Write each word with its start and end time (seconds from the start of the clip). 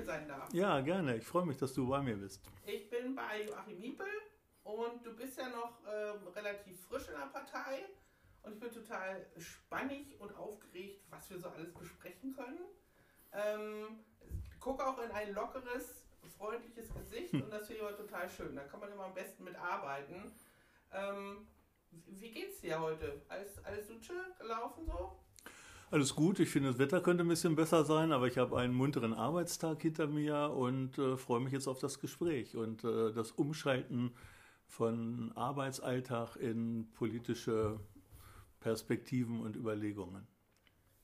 hier 0.00 0.06
sein 0.06 0.28
darf. 0.28 0.52
Ja, 0.52 0.80
gerne. 0.80 1.16
Ich 1.16 1.26
freue 1.26 1.46
mich, 1.46 1.56
dass 1.56 1.72
du 1.74 1.86
bei 1.88 2.00
mir 2.00 2.16
bist. 2.16 2.40
Ich 2.66 2.88
bin 2.88 3.14
bei 3.14 3.44
Joachim 3.44 3.78
Miepel 3.78 4.06
und 4.64 5.04
du 5.04 5.14
bist 5.14 5.38
ja 5.38 5.48
noch 5.48 5.80
ähm, 5.86 6.28
relativ 6.28 6.80
frisch 6.86 7.08
in 7.08 7.14
der 7.14 7.26
Partei. 7.26 7.84
Und 8.42 8.54
ich 8.54 8.60
bin 8.60 8.72
total 8.72 9.26
spannig 9.36 10.18
und 10.18 10.34
aufgeregt, 10.34 11.04
was 11.10 11.28
wir 11.28 11.38
so 11.38 11.48
alles 11.48 11.74
besprechen 11.74 12.34
können. 12.34 12.60
Ähm, 13.32 14.02
guck 14.58 14.82
auch 14.82 14.98
in 15.02 15.10
ein 15.10 15.34
lockeres, 15.34 16.06
freundliches 16.38 16.92
Gesicht 16.94 17.34
und 17.34 17.50
das 17.50 17.66
finde 17.66 17.74
ich 17.74 17.88
immer 17.88 17.96
total 17.96 18.28
schön. 18.30 18.56
Da 18.56 18.64
kann 18.64 18.80
man 18.80 18.90
immer 18.90 19.04
am 19.04 19.14
besten 19.14 19.44
mitarbeiten. 19.44 20.32
Ähm, 20.92 21.46
wie 21.90 22.30
geht's 22.30 22.60
dir 22.60 22.80
heute? 22.80 23.20
Alles, 23.28 23.62
alles 23.64 23.88
Suche 23.88 24.14
gelaufen 24.38 24.86
so? 24.86 25.19
Alles 25.92 26.14
gut, 26.14 26.38
ich 26.38 26.50
finde, 26.50 26.68
das 26.68 26.78
Wetter 26.78 27.00
könnte 27.00 27.24
ein 27.24 27.28
bisschen 27.28 27.56
besser 27.56 27.84
sein, 27.84 28.12
aber 28.12 28.28
ich 28.28 28.38
habe 28.38 28.56
einen 28.56 28.72
munteren 28.72 29.12
Arbeitstag 29.12 29.82
hinter 29.82 30.06
mir 30.06 30.50
und 30.50 30.96
äh, 30.98 31.16
freue 31.16 31.40
mich 31.40 31.52
jetzt 31.52 31.66
auf 31.66 31.80
das 31.80 31.98
Gespräch 31.98 32.54
und 32.54 32.84
äh, 32.84 33.12
das 33.12 33.32
Umschalten 33.32 34.14
von 34.68 35.32
Arbeitsalltag 35.34 36.36
in 36.36 36.88
politische 36.92 37.80
Perspektiven 38.60 39.40
und 39.40 39.56
Überlegungen. 39.56 40.28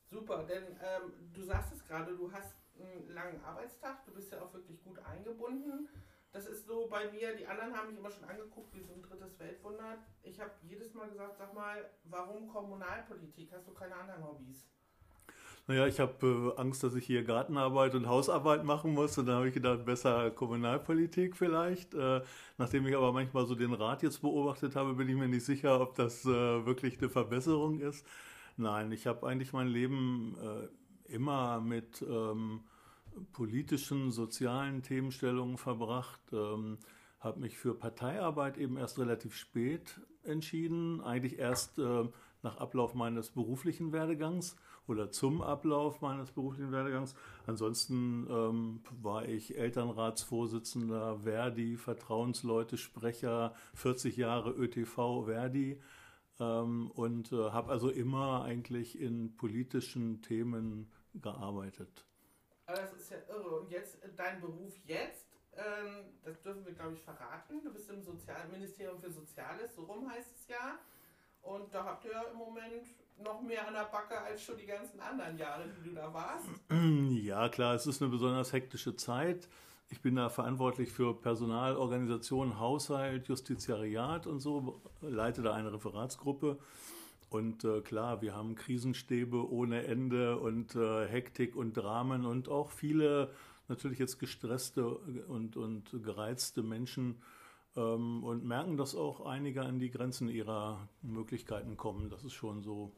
Super, 0.08 0.44
denn 0.44 0.62
ähm, 0.62 1.32
du 1.32 1.42
sagst 1.42 1.72
es 1.72 1.84
gerade, 1.84 2.16
du 2.16 2.30
hast 2.30 2.54
einen 2.78 3.08
langen 3.12 3.42
Arbeitstag, 3.42 4.06
du 4.06 4.12
bist 4.12 4.30
ja 4.30 4.40
auch 4.40 4.54
wirklich 4.54 4.80
gut 4.84 5.00
eingebunden. 5.00 5.88
Das 6.30 6.46
ist 6.46 6.64
so 6.64 6.86
bei 6.86 7.10
mir, 7.10 7.34
die 7.34 7.46
anderen 7.48 7.74
haben 7.76 7.88
mich 7.88 7.98
immer 7.98 8.12
schon 8.12 8.28
angeguckt 8.28 8.72
wie 8.72 8.82
so 8.82 8.92
ein 8.92 9.02
drittes 9.02 9.36
Weltwunder. 9.40 9.98
Ich 10.22 10.38
habe 10.38 10.52
jedes 10.62 10.94
Mal 10.94 11.08
gesagt, 11.08 11.38
sag 11.38 11.52
mal, 11.54 11.90
warum 12.04 12.46
Kommunalpolitik? 12.46 13.50
Hast 13.52 13.66
du 13.66 13.72
keine 13.72 13.96
anderen 13.96 14.22
Hobbys? 14.22 14.64
Naja, 15.68 15.88
ich 15.88 15.98
habe 15.98 16.54
äh, 16.56 16.60
Angst, 16.60 16.84
dass 16.84 16.94
ich 16.94 17.04
hier 17.06 17.24
Gartenarbeit 17.24 17.96
und 17.96 18.06
Hausarbeit 18.06 18.64
machen 18.64 18.94
muss. 18.94 19.18
Und 19.18 19.26
dann 19.26 19.36
habe 19.36 19.48
ich 19.48 19.54
gedacht, 19.54 19.84
besser 19.84 20.30
Kommunalpolitik 20.30 21.36
vielleicht. 21.36 21.92
Äh, 21.94 22.22
nachdem 22.56 22.86
ich 22.86 22.96
aber 22.96 23.12
manchmal 23.12 23.46
so 23.46 23.56
den 23.56 23.72
Rat 23.72 24.04
jetzt 24.04 24.22
beobachtet 24.22 24.76
habe, 24.76 24.94
bin 24.94 25.08
ich 25.08 25.16
mir 25.16 25.26
nicht 25.26 25.44
sicher, 25.44 25.80
ob 25.80 25.96
das 25.96 26.24
äh, 26.24 26.28
wirklich 26.66 26.98
eine 26.98 27.08
Verbesserung 27.08 27.80
ist. 27.80 28.06
Nein, 28.56 28.92
ich 28.92 29.08
habe 29.08 29.26
eigentlich 29.26 29.52
mein 29.52 29.66
Leben 29.66 30.36
äh, 30.40 31.12
immer 31.12 31.60
mit 31.60 32.00
ähm, 32.08 32.60
politischen, 33.32 34.12
sozialen 34.12 34.82
Themenstellungen 34.82 35.58
verbracht. 35.58 36.20
Ähm, 36.32 36.78
habe 37.18 37.40
mich 37.40 37.58
für 37.58 37.74
Parteiarbeit 37.74 38.56
eben 38.56 38.76
erst 38.76 39.00
relativ 39.00 39.34
spät 39.34 40.00
entschieden, 40.22 41.00
eigentlich 41.00 41.38
erst 41.40 41.78
äh, 41.80 42.04
nach 42.42 42.58
Ablauf 42.58 42.94
meines 42.94 43.30
beruflichen 43.30 43.92
Werdegangs 43.92 44.56
oder 44.88 45.10
zum 45.10 45.42
Ablauf 45.42 46.00
meines 46.00 46.30
beruflichen 46.32 46.72
Werdegangs. 46.72 47.14
Ansonsten 47.46 48.26
ähm, 48.30 48.80
war 49.02 49.26
ich 49.26 49.56
Elternratsvorsitzender 49.58 51.18
Verdi, 51.18 51.76
Vertrauensleute, 51.76 52.76
Sprecher, 52.76 53.54
40 53.74 54.16
Jahre 54.16 54.50
ÖTV 54.50 55.24
Verdi 55.24 55.80
ähm, 56.40 56.90
und 56.92 57.32
äh, 57.32 57.50
habe 57.50 57.72
also 57.72 57.90
immer 57.90 58.44
eigentlich 58.44 59.00
in 59.00 59.36
politischen 59.36 60.22
Themen 60.22 60.90
gearbeitet. 61.14 62.06
Aber 62.66 62.78
das 62.78 62.92
ist 62.94 63.10
ja 63.10 63.18
irre. 63.28 63.60
Und 63.60 63.70
jetzt 63.70 64.02
äh, 64.02 64.08
dein 64.16 64.40
Beruf 64.40 64.74
jetzt, 64.84 65.26
ähm, 65.54 66.14
das 66.24 66.40
dürfen 66.42 66.64
wir 66.66 66.72
glaube 66.72 66.94
ich 66.94 67.00
verraten. 67.00 67.62
Du 67.62 67.72
bist 67.72 67.88
im 67.90 68.02
Sozialministerium 68.02 69.00
für 69.00 69.10
Soziales, 69.10 69.74
so 69.74 69.84
rum 69.84 70.10
heißt 70.10 70.34
es 70.34 70.48
ja. 70.48 70.78
Und 71.42 71.72
da 71.72 71.84
habt 71.84 72.04
ihr 72.04 72.28
im 72.32 72.38
Moment 72.38 72.88
noch 73.22 73.40
mehr 73.42 73.66
an 73.66 73.74
der 73.74 73.84
Backe 73.84 74.20
als 74.20 74.42
schon 74.42 74.56
die 74.56 74.66
ganzen 74.66 75.00
anderen 75.00 75.36
Jahre, 75.38 75.64
die 75.68 75.88
du 75.88 75.94
da 75.94 76.12
warst. 76.12 76.46
Ja, 77.10 77.48
klar, 77.48 77.74
es 77.74 77.86
ist 77.86 78.02
eine 78.02 78.10
besonders 78.10 78.52
hektische 78.52 78.96
Zeit. 78.96 79.48
Ich 79.88 80.00
bin 80.00 80.16
da 80.16 80.28
verantwortlich 80.28 80.90
für 80.90 81.14
Personal, 81.14 81.76
Organisation, 81.76 82.58
Haushalt, 82.58 83.28
Justiziariat 83.28 84.26
und 84.26 84.40
so, 84.40 84.80
leite 85.00 85.42
da 85.42 85.54
eine 85.54 85.72
Referatsgruppe. 85.72 86.58
Und 87.28 87.64
äh, 87.64 87.80
klar, 87.80 88.22
wir 88.22 88.34
haben 88.34 88.54
Krisenstäbe 88.54 89.50
ohne 89.50 89.86
Ende 89.86 90.38
und 90.38 90.74
äh, 90.74 91.06
Hektik 91.06 91.56
und 91.56 91.76
Dramen 91.76 92.24
und 92.24 92.48
auch 92.48 92.70
viele 92.70 93.30
natürlich 93.68 93.98
jetzt 93.98 94.18
gestresste 94.18 94.88
und, 94.88 95.56
und 95.56 95.90
gereizte 96.02 96.62
Menschen, 96.62 97.20
ähm, 97.76 98.24
und 98.24 98.44
merken, 98.44 98.76
dass 98.76 98.94
auch 98.94 99.26
einige 99.26 99.62
an 99.62 99.78
die 99.78 99.90
Grenzen 99.90 100.28
ihrer 100.28 100.88
Möglichkeiten 101.02 101.76
kommen. 101.76 102.10
Das 102.10 102.24
ist 102.24 102.32
schon 102.32 102.62
so. 102.62 102.92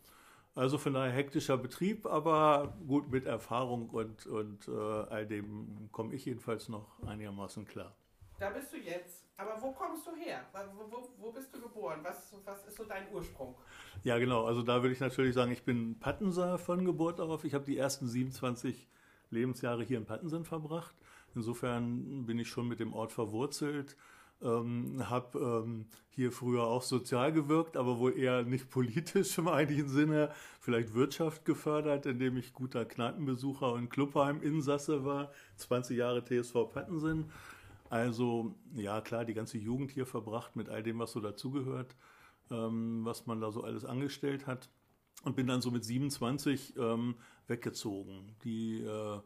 Also 0.55 0.77
von 0.77 0.94
daher 0.94 1.12
hektischer 1.12 1.56
Betrieb, 1.56 2.06
aber 2.06 2.77
gut 2.87 3.12
mit 3.12 3.27
Erfahrung 3.27 3.91
und, 3.91 4.27
und 4.27 4.67
äh, 4.67 4.72
all 4.72 5.25
dem 5.25 5.88
komme 5.93 6.15
ich 6.15 6.25
jedenfalls 6.25 6.69
noch 6.69 7.00
einigermaßen 7.06 7.65
klar. 7.65 7.94
Da 8.41 8.50
bist 8.50 8.72
du 8.72 8.77
jetzt. 8.77 9.25
Aber 9.37 9.56
wo 9.61 9.71
kommst 9.71 10.05
du 10.05 10.17
her? 10.17 10.41
Wo, 10.75 10.91
wo, 10.91 11.09
wo, 11.19 11.33
bist 11.33 11.55
du 11.55 11.61
geboren? 11.61 12.00
Was, 12.03 12.34
was 12.44 12.65
ist 12.67 12.77
so 12.77 12.84
dein 12.84 13.05
Ursprung? 13.12 13.55
Ja, 14.03 14.19
genau. 14.19 14.47
Also 14.47 14.62
da 14.62 14.83
würde 14.83 14.93
ich 14.93 15.00
natürlich 15.00 15.34
sagen, 15.34 15.53
ich 15.53 15.62
bin 15.62 15.99
Pattenser 16.00 16.59
von 16.59 16.84
Geburt 16.84 17.21
auf. 17.21 17.44
Ich 17.44 17.55
habe 17.55 17.65
die 17.65 17.78
ersten 17.78 18.09
27 18.09 18.88
Lebensjahre 19.31 19.84
hier 19.84 19.99
in 19.99 20.06
Pattensen 20.06 20.44
verbracht. 20.44 20.97
Insofern 21.37 22.27
bin 22.27 22.41
ich 22.41 22.49
schon 22.49 22.67
mit 22.67 22.81
dem 22.81 22.94
Ort 22.94 23.12
verwurzelt 23.12 23.97
ähm, 24.43 25.09
habe 25.09 25.38
ähm, 25.38 25.87
hier 26.10 26.32
früher 26.32 26.65
auch 26.65 26.82
sozial 26.82 27.32
gewirkt, 27.32 27.76
aber 27.76 27.99
wohl 27.99 28.19
eher 28.19 28.43
nicht 28.43 28.71
politisch 28.71 29.38
im 29.38 29.49
eigentlichen 29.49 29.88
Sinne, 29.88 30.31
vielleicht 30.60 30.94
Wirtschaft 30.94 31.44
gefördert, 31.44 32.06
indem 32.06 32.37
ich 32.37 32.53
guter 32.53 32.84
Kneipenbesucher 32.84 33.72
und 33.72 33.91
Clubheim-Insasse 33.91 35.04
war, 35.04 35.32
20 35.56 35.97
Jahre 35.97 36.25
TSV 36.25 36.72
Pattensen. 36.72 37.31
Also 37.91 38.54
ja 38.75 39.00
klar, 39.00 39.25
die 39.25 39.34
ganze 39.34 39.59
Jugend 39.59 39.91
hier 39.91 40.06
verbracht 40.06 40.56
mit 40.56 40.69
all 40.69 40.82
dem, 40.82 40.99
was 40.99 41.12
so 41.12 41.20
dazugehört, 41.20 41.97
ähm, 42.50 43.05
was 43.05 43.26
man 43.26 43.41
da 43.41 43.50
so 43.50 43.62
alles 43.62 43.84
angestellt 43.84 44.47
hat. 44.47 44.69
Und 45.25 45.34
bin 45.34 45.49
dann 45.49 45.60
so 45.60 45.72
mit 45.72 45.84
27 45.84 46.76
ähm, 46.76 47.16
weggezogen. 47.49 48.37
Die 48.44 48.82
äh, 48.82 49.20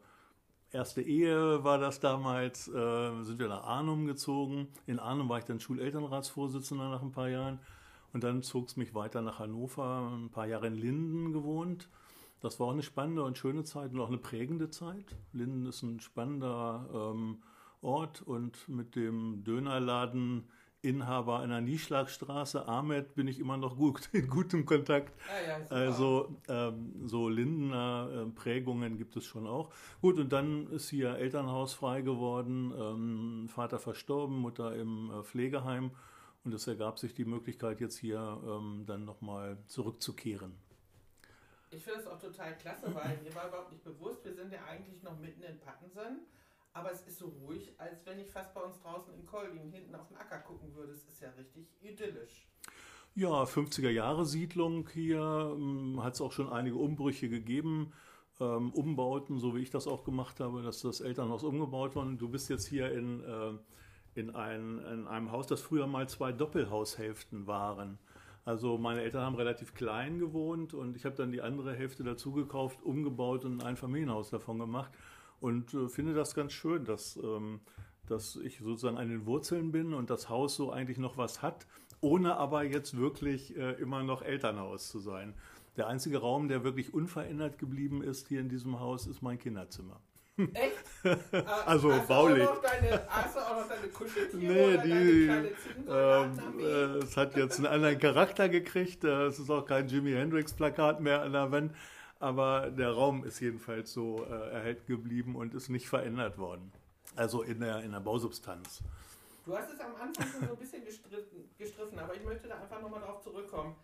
erste 0.73 1.01
Ehe 1.01 1.63
war 1.63 1.77
das 1.77 1.99
damals, 1.99 2.67
äh, 2.67 3.23
sind 3.23 3.39
wir 3.39 3.47
nach 3.47 3.63
Arnum 3.63 4.05
gezogen. 4.05 4.67
In 4.87 4.99
Arnum 4.99 5.29
war 5.29 5.37
ich 5.39 5.45
dann 5.45 5.59
Schulelternratsvorsitzender 5.59 6.89
nach 6.89 7.01
ein 7.01 7.11
paar 7.11 7.29
Jahren. 7.29 7.59
Und 8.11 8.23
dann 8.23 8.43
zog 8.43 8.67
es 8.67 8.75
mich 8.75 8.93
weiter 8.93 9.21
nach 9.21 9.39
Hannover, 9.39 10.11
ein 10.13 10.29
paar 10.29 10.45
Jahre 10.45 10.67
in 10.67 10.75
Linden 10.75 11.33
gewohnt. 11.33 11.89
Das 12.41 12.59
war 12.59 12.67
auch 12.67 12.73
eine 12.73 12.83
spannende 12.83 13.23
und 13.23 13.37
schöne 13.37 13.63
Zeit 13.63 13.93
und 13.93 13.99
auch 13.99 14.09
eine 14.09 14.17
prägende 14.17 14.69
Zeit. 14.69 15.15
Linden 15.31 15.65
ist 15.65 15.81
ein 15.81 15.99
spannender 15.99 16.89
ähm, 16.93 17.37
Ort 17.81 18.21
und 18.21 18.67
mit 18.67 18.95
dem 18.95 19.43
Dönerladen 19.43 20.49
Inhaber 20.83 21.39
einer 21.39 21.61
Nieschlagstraße, 21.61 22.67
Ahmed, 22.67 23.15
bin 23.15 23.27
ich 23.27 23.39
immer 23.39 23.57
noch 23.57 23.77
gut, 23.77 24.09
in 24.13 24.27
gutem 24.27 24.65
Kontakt. 24.65 25.13
Ah, 25.27 25.47
ja, 25.47 25.65
also 25.69 26.35
ähm, 26.49 27.07
so 27.07 27.29
Lindener 27.29 28.09
äh, 28.27 28.29
Prägungen 28.31 28.97
gibt 28.97 29.15
es 29.15 29.25
schon 29.25 29.47
auch. 29.47 29.71
Gut, 30.01 30.19
und 30.19 30.33
dann 30.33 30.67
ist 30.71 30.89
hier 30.89 31.15
Elternhaus 31.15 31.73
frei 31.73 32.01
geworden, 32.01 32.73
ähm, 32.77 33.49
Vater 33.49 33.79
verstorben, 33.79 34.37
Mutter 34.37 34.75
im 34.75 35.09
äh, 35.09 35.23
Pflegeheim. 35.23 35.91
Und 36.43 36.53
es 36.53 36.67
ergab 36.67 36.99
sich 36.99 37.13
die 37.13 37.23
Möglichkeit, 37.23 37.79
jetzt 37.79 37.97
hier 37.97 38.41
ähm, 38.45 38.83
dann 38.85 39.05
nochmal 39.05 39.57
zurückzukehren. 39.67 40.53
Ich 41.71 41.81
finde 41.81 42.01
es 42.01 42.07
auch 42.07 42.19
total 42.19 42.55
klasse, 42.57 42.93
weil 42.93 43.17
mir 43.23 43.33
war 43.33 43.47
überhaupt 43.47 43.71
nicht 43.71 43.83
bewusst, 43.83 44.23
wir 44.25 44.33
sind 44.33 44.51
ja 44.51 44.59
eigentlich 44.69 45.01
noch 45.01 45.17
mitten 45.19 45.41
in 45.41 45.57
Pattensen. 45.59 46.19
Aber 46.73 46.91
es 46.91 47.03
ist 47.03 47.19
so 47.19 47.27
ruhig, 47.27 47.71
als 47.77 48.05
wenn 48.05 48.19
ich 48.19 48.31
fast 48.31 48.53
bei 48.53 48.61
uns 48.61 48.79
draußen 48.81 49.13
in 49.13 49.25
Kolbing 49.25 49.71
hinten 49.71 49.93
auf 49.93 50.07
den 50.07 50.17
Acker 50.17 50.39
gucken 50.39 50.73
würde. 50.73 50.93
Es 50.93 51.05
ist 51.05 51.21
ja 51.21 51.29
richtig 51.37 51.67
idyllisch. 51.81 52.47
Ja, 53.15 53.43
50er 53.43 53.91
Jahre 53.91 54.25
Siedlung 54.25 54.89
hier 54.91 55.53
ähm, 55.55 56.01
hat 56.03 56.15
es 56.15 56.21
auch 56.21 56.31
schon 56.31 56.51
einige 56.51 56.77
Umbrüche 56.77 57.29
gegeben. 57.29 57.93
Ähm, 58.39 58.71
Umbauten, 58.73 59.37
so 59.37 59.55
wie 59.55 59.59
ich 59.59 59.69
das 59.69 59.85
auch 59.85 60.03
gemacht 60.03 60.39
habe, 60.39 60.63
dass 60.63 60.81
das 60.81 60.99
Elternhaus 60.99 61.43
umgebaut 61.43 61.95
wurde. 61.95 62.15
Du 62.15 62.27
bist 62.27 62.49
jetzt 62.49 62.65
hier 62.65 62.91
in, 62.91 63.23
äh, 63.23 63.51
in, 64.19 64.35
ein, 64.35 64.79
in 64.79 65.07
einem 65.07 65.31
Haus, 65.31 65.45
das 65.45 65.61
früher 65.61 65.85
mal 65.85 66.09
zwei 66.09 66.31
Doppelhaushälften 66.31 67.45
waren. 67.45 67.99
Also 68.45 68.79
meine 68.79 69.03
Eltern 69.03 69.23
haben 69.23 69.35
relativ 69.35 69.75
klein 69.75 70.17
gewohnt 70.17 70.73
und 70.73 70.97
ich 70.97 71.05
habe 71.05 71.15
dann 71.15 71.31
die 71.31 71.41
andere 71.41 71.75
Hälfte 71.75 72.03
dazu 72.03 72.33
gekauft, 72.33 72.81
umgebaut 72.81 73.45
und 73.45 73.63
ein 73.63 73.77
Familienhaus 73.77 74.31
davon 74.31 74.57
gemacht 74.57 74.91
und 75.43 75.73
äh, 75.73 75.89
finde 75.89 76.13
das 76.13 76.35
ganz 76.35 76.53
schön, 76.53 76.85
dass, 76.85 77.17
ähm, 77.17 77.59
dass 78.07 78.37
ich 78.37 78.59
sozusagen 78.59 78.97
an 78.97 79.09
den 79.09 79.25
Wurzeln 79.25 79.73
bin 79.73 79.93
und 79.93 80.09
das 80.09 80.29
Haus 80.29 80.55
so 80.55 80.71
eigentlich 80.71 80.97
noch 80.97 81.17
was 81.17 81.41
hat, 81.41 81.67
ohne 81.99 82.37
aber 82.37 82.63
jetzt 82.63 82.95
wirklich 82.97 83.53
äh, 83.57 83.73
immer 83.73 84.03
noch 84.03 84.21
Elternhaus 84.21 84.87
zu 84.87 84.99
sein. 84.99 85.33
Der 85.75 85.87
einzige 85.87 86.19
Raum, 86.19 86.47
der 86.47 86.63
wirklich 86.63 86.93
unverändert 86.93 87.57
geblieben 87.57 88.01
ist 88.01 88.29
hier 88.29 88.39
in 88.39 88.47
diesem 88.47 88.79
Haus, 88.79 89.05
ist 89.05 89.21
mein 89.21 89.37
Kinderzimmer. 89.37 89.99
Echt? 90.37 90.85
also 91.65 91.91
hast 91.91 92.07
baulich. 92.07 92.47
Du 92.47 92.61
deine, 92.61 93.01
hast 93.09 93.35
du 93.35 93.39
auch 93.41 93.57
noch 93.57 93.67
deine 93.67 93.87
Kuscheltiere? 93.89 94.53
Nee, 94.53 94.77
die, 94.77 95.91
ähm, 95.91 96.59
äh, 96.59 97.03
es 97.03 97.17
hat 97.17 97.35
jetzt 97.35 97.57
einen 97.57 97.67
anderen 97.67 97.99
Charakter 97.99 98.47
gekriegt. 98.47 99.03
Äh, 99.03 99.25
es 99.25 99.39
ist 99.39 99.49
auch 99.49 99.65
kein 99.65 99.89
Jimi 99.89 100.13
Hendrix 100.13 100.53
Plakat 100.53 101.01
mehr 101.01 101.21
an 101.21 101.33
der 101.33 101.51
Wand. 101.51 101.73
Aber 102.23 102.71
der 102.71 102.91
Raum 102.91 103.25
ist 103.25 103.41
jedenfalls 103.41 103.91
so 103.91 104.25
äh, 104.25 104.29
erhalten 104.29 104.87
geblieben 104.87 105.35
und 105.35 105.53
ist 105.53 105.67
nicht 105.67 105.89
verändert 105.89 106.37
worden. 106.37 106.71
Also 107.17 107.41
in 107.43 107.59
der, 107.59 107.83
in 107.83 107.91
der 107.91 107.99
Bausubstanz. 107.99 108.81
Du 109.45 109.53
hast 109.57 109.69
es 109.73 109.79
am 109.81 109.93
Anfang 109.95 110.25
schon 110.29 110.47
so 110.47 110.53
ein 110.53 110.57
bisschen 110.57 110.85
gestritten, 110.85 111.49
gestriffen, 111.57 111.99
aber 111.99 112.15
ich 112.15 112.23
möchte 112.23 112.47
da 112.47 112.61
einfach 112.61 112.81
nochmal 112.81 113.01
darauf 113.01 113.21
zurückkommen. 113.21 113.75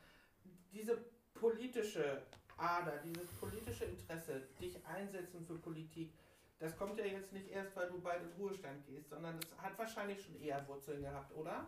Diese 0.72 0.98
politische 1.34 2.22
Ader, 2.56 2.94
dieses 3.04 3.28
politische 3.42 3.84
Interesse, 3.84 4.44
dich 4.62 4.78
einsetzen 4.86 5.46
für 5.46 5.56
Politik, 5.56 6.14
das 6.60 6.78
kommt 6.78 6.98
ja 6.98 7.06
jetzt 7.06 7.34
nicht 7.34 7.52
erst, 7.52 7.76
weil 7.76 7.90
du 7.90 8.00
bald 8.00 8.22
in 8.24 8.42
Ruhestand 8.42 8.86
gehst, 8.88 9.10
sondern 9.10 9.38
das 9.38 9.50
hat 9.62 9.78
wahrscheinlich 9.78 10.24
schon 10.24 10.40
eher 10.42 10.66
Wurzeln 10.70 11.02
gehabt, 11.02 11.36
oder? 11.36 11.66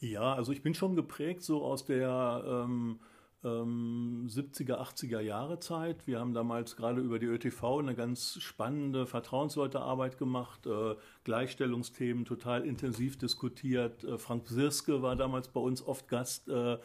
Ja, 0.00 0.34
also 0.34 0.52
ich 0.52 0.62
bin 0.62 0.74
schon 0.74 0.96
geprägt 0.96 1.42
so 1.42 1.64
aus 1.64 1.86
der 1.86 2.44
ähm, 2.46 3.00
ähm, 3.44 4.26
70er, 4.28 4.80
80er 4.80 5.20
Jahre 5.20 5.60
Zeit. 5.60 6.06
Wir 6.06 6.18
haben 6.18 6.34
damals 6.34 6.76
gerade 6.76 7.00
über 7.00 7.18
die 7.18 7.26
ÖTV 7.26 7.78
eine 7.78 7.94
ganz 7.94 8.40
spannende 8.40 9.06
Vertrauensleutearbeit 9.06 10.18
gemacht, 10.18 10.66
äh, 10.66 10.94
Gleichstellungsthemen 11.24 12.24
total 12.24 12.64
intensiv 12.64 13.18
diskutiert. 13.18 14.02
Äh, 14.04 14.18
Frank 14.18 14.48
Sirske 14.48 15.02
war 15.02 15.16
damals 15.16 15.48
bei 15.48 15.60
uns 15.60 15.86
oft 15.86 16.08
Gast. 16.08 16.48
Äh, 16.48 16.78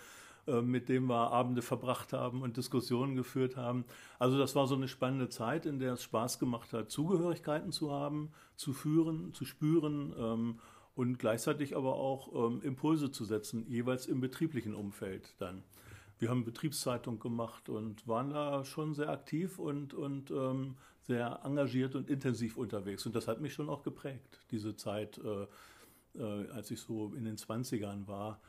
mit 0.64 0.90
dem 0.90 1.06
wir 1.06 1.32
Abende 1.32 1.62
verbracht 1.62 2.12
haben 2.12 2.42
und 2.42 2.58
Diskussionen 2.58 3.16
geführt 3.16 3.56
haben. 3.56 3.86
Also 4.18 4.40
das 4.40 4.56
war 4.56 4.66
so 4.66 4.74
eine 4.74 4.88
spannende 4.88 5.30
Zeit, 5.30 5.68
in 5.68 5.78
der 5.78 5.94
es 5.94 6.04
Spaß 6.04 6.40
gemacht 6.40 6.74
hat, 6.74 6.90
Zugehörigkeiten 6.90 7.72
zu 7.72 7.92
haben, 7.92 8.32
zu 8.56 8.74
führen, 8.74 9.32
zu 9.34 9.46
spüren 9.46 10.12
ähm, 10.18 10.60
und 10.96 11.20
gleichzeitig 11.20 11.76
aber 11.76 11.96
auch 11.96 12.34
ähm, 12.34 12.62
Impulse 12.64 13.12
zu 13.12 13.26
setzen, 13.26 13.66
jeweils 13.68 14.08
im 14.08 14.22
betrieblichen 14.22 14.74
Umfeld 14.74 15.36
dann. 15.38 15.62
Wir 16.20 16.30
haben 16.30 16.44
Betriebszeitung 16.44 17.20
gemacht 17.20 17.70
und 17.70 18.08
waren 18.08 18.30
da 18.30 18.66
schon 18.66 18.94
sehr 18.94 19.10
aktiv 19.10 19.58
und, 19.58 19.94
und 19.94 20.32
ähm, 20.32 20.76
sehr 21.02 21.40
engagiert 21.44 21.96
und 21.96 22.10
intensiv 22.10 22.58
unterwegs. 22.58 23.06
Und 23.06 23.16
das 23.16 23.28
hat 23.28 23.40
mich 23.40 23.54
schon 23.54 23.70
auch 23.70 23.84
geprägt, 23.84 24.40
diese 24.52 24.76
Zeit, 24.76 25.18
äh, 25.18 25.48
äh, 26.22 26.50
als 26.52 26.72
ich 26.72 26.82
so 26.82 27.14
in 27.16 27.24
den 27.24 27.38
20ern 27.38 28.06
war 28.08 28.42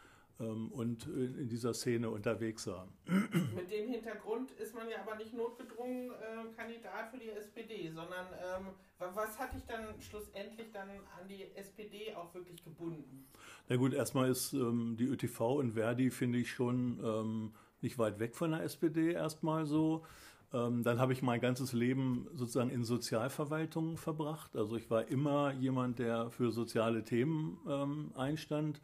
und 0.47 1.07
in 1.07 1.49
dieser 1.49 1.75
Szene 1.75 2.11
unterwegs 2.11 2.67
war. 2.67 2.89
Mit 3.07 3.71
dem 3.71 3.89
Hintergrund 3.89 4.51
ist 4.53 4.75
man 4.75 4.89
ja 4.89 4.97
aber 5.07 5.17
nicht 5.17 5.35
notgedrungen 5.35 6.11
äh, 6.11 6.55
Kandidat 6.57 7.11
für 7.11 7.19
die 7.19 7.31
SPD, 7.31 7.91
sondern 7.91 8.27
ähm, 8.43 8.67
was 8.99 9.39
hat 9.39 9.55
dich 9.55 9.65
dann 9.67 10.01
schlussendlich 10.01 10.73
dann 10.73 10.89
an 10.89 11.29
die 11.29 11.45
SPD 11.55 12.15
auch 12.15 12.33
wirklich 12.35 12.63
gebunden? 12.65 13.27
Na 13.69 13.77
gut, 13.77 13.95
erstmal 13.95 14.31
ist 14.31 14.53
ähm, 14.53 14.97
die 14.99 15.05
ÖTV 15.05 15.59
und 15.59 15.73
Verdi, 15.73 16.11
finde 16.11 16.39
ich, 16.39 16.51
schon 16.51 16.99
ähm, 17.05 17.53
nicht 17.83 17.99
weit 17.99 18.19
weg 18.19 18.35
von 18.35 18.51
der 18.53 18.63
SPD 18.63 19.13
erstmal 19.13 19.67
so. 19.67 20.05
Ähm, 20.53 20.83
dann 20.83 20.99
habe 20.99 21.13
ich 21.13 21.23
mein 21.23 21.41
ganzes 21.41 21.73
Leben 21.73 22.27
sozusagen 22.35 22.71
in 22.71 22.83
Sozialverwaltung 22.83 23.97
verbracht. 23.97 24.57
Also 24.57 24.77
ich 24.77 24.91
war 24.91 25.07
immer 25.09 25.53
jemand, 25.53 25.99
der 25.99 26.31
für 26.31 26.51
soziale 26.51 27.05
Themen 27.05 27.59
ähm, 27.69 28.13
einstand 28.17 28.81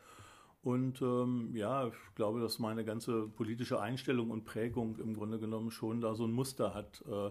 und 0.67 1.01
ähm, 1.01 1.51
ja, 1.55 1.87
ich 1.87 2.15
glaube, 2.17 2.41
dass 2.41 2.59
meine 2.59 2.85
ganze 2.85 3.29
politische 3.29 3.81
Einstellung 3.81 4.33
und 4.33 4.45
Prägung 4.45 4.99
im 4.99 5.15
Grunde 5.15 5.39
genommen 5.39 5.71
schon 5.71 6.01
da 6.01 6.17
so 6.17 6.25
ein 6.25 6.33
Muster 6.33 6.75
hat. 6.75 7.05
Äh, 7.09 7.31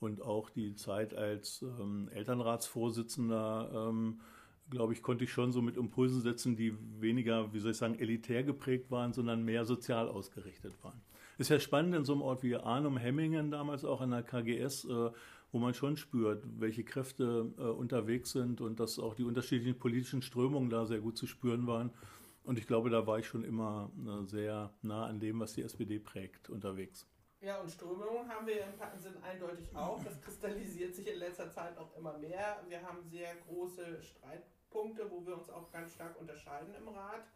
und 0.00 0.20
auch 0.20 0.50
die 0.50 0.74
Zeit 0.74 1.14
als 1.14 1.62
ähm, 1.62 2.10
Elternratsvorsitzender, 2.12 3.88
ähm, 3.88 4.20
glaube 4.68 4.92
ich, 4.92 5.02
konnte 5.02 5.24
ich 5.24 5.32
schon 5.32 5.50
so 5.50 5.62
mit 5.62 5.78
Impulsen 5.78 6.20
setzen, 6.20 6.56
die 6.56 6.76
weniger, 7.00 7.54
wie 7.54 7.58
soll 7.58 7.70
ich 7.70 7.78
sagen, 7.78 7.98
elitär 7.98 8.42
geprägt 8.42 8.90
waren, 8.90 9.14
sondern 9.14 9.46
mehr 9.46 9.64
sozial 9.64 10.06
ausgerichtet 10.06 10.74
waren. 10.82 11.00
Ist 11.38 11.48
ja 11.48 11.58
spannend 11.60 11.94
in 11.94 12.04
so 12.04 12.12
einem 12.12 12.20
Ort 12.20 12.42
wie 12.42 12.54
Arnhem, 12.54 12.98
Hemmingen 12.98 13.50
damals 13.50 13.86
auch 13.86 14.02
an 14.02 14.10
der 14.10 14.22
KGS, 14.22 14.84
äh, 14.84 15.10
wo 15.52 15.58
man 15.58 15.72
schon 15.72 15.96
spürt, 15.96 16.44
welche 16.58 16.84
Kräfte 16.84 17.50
äh, 17.56 17.62
unterwegs 17.62 18.32
sind 18.32 18.60
und 18.60 18.78
dass 18.78 18.98
auch 18.98 19.14
die 19.14 19.24
unterschiedlichen 19.24 19.78
politischen 19.78 20.20
Strömungen 20.20 20.68
da 20.68 20.84
sehr 20.84 21.00
gut 21.00 21.16
zu 21.16 21.26
spüren 21.26 21.66
waren. 21.66 21.90
Und 22.44 22.58
ich 22.58 22.66
glaube, 22.66 22.90
da 22.90 23.06
war 23.06 23.18
ich 23.18 23.26
schon 23.26 23.42
immer 23.42 23.90
äh, 24.06 24.26
sehr 24.26 24.70
nah 24.82 25.06
an 25.06 25.18
dem, 25.18 25.40
was 25.40 25.54
die 25.54 25.62
SPD 25.62 25.98
prägt, 25.98 26.50
unterwegs. 26.50 27.06
Ja, 27.40 27.60
und 27.60 27.70
Strömungen 27.70 28.28
haben 28.28 28.46
wir 28.46 28.64
im 28.64 28.76
Pattensinn 28.76 29.22
eindeutig 29.22 29.74
auch. 29.74 30.02
Das 30.04 30.20
kristallisiert 30.20 30.94
sich 30.94 31.06
in 31.06 31.18
letzter 31.18 31.50
Zeit 31.50 31.76
auch 31.76 31.94
immer 31.96 32.16
mehr. 32.18 32.62
Wir 32.68 32.82
haben 32.82 33.02
sehr 33.02 33.34
große 33.46 34.02
Streitpunkte, 34.02 35.10
wo 35.10 35.26
wir 35.26 35.36
uns 35.36 35.50
auch 35.50 35.70
ganz 35.70 35.92
stark 35.92 36.18
unterscheiden 36.18 36.74
im 36.74 36.88
Rat. 36.88 37.26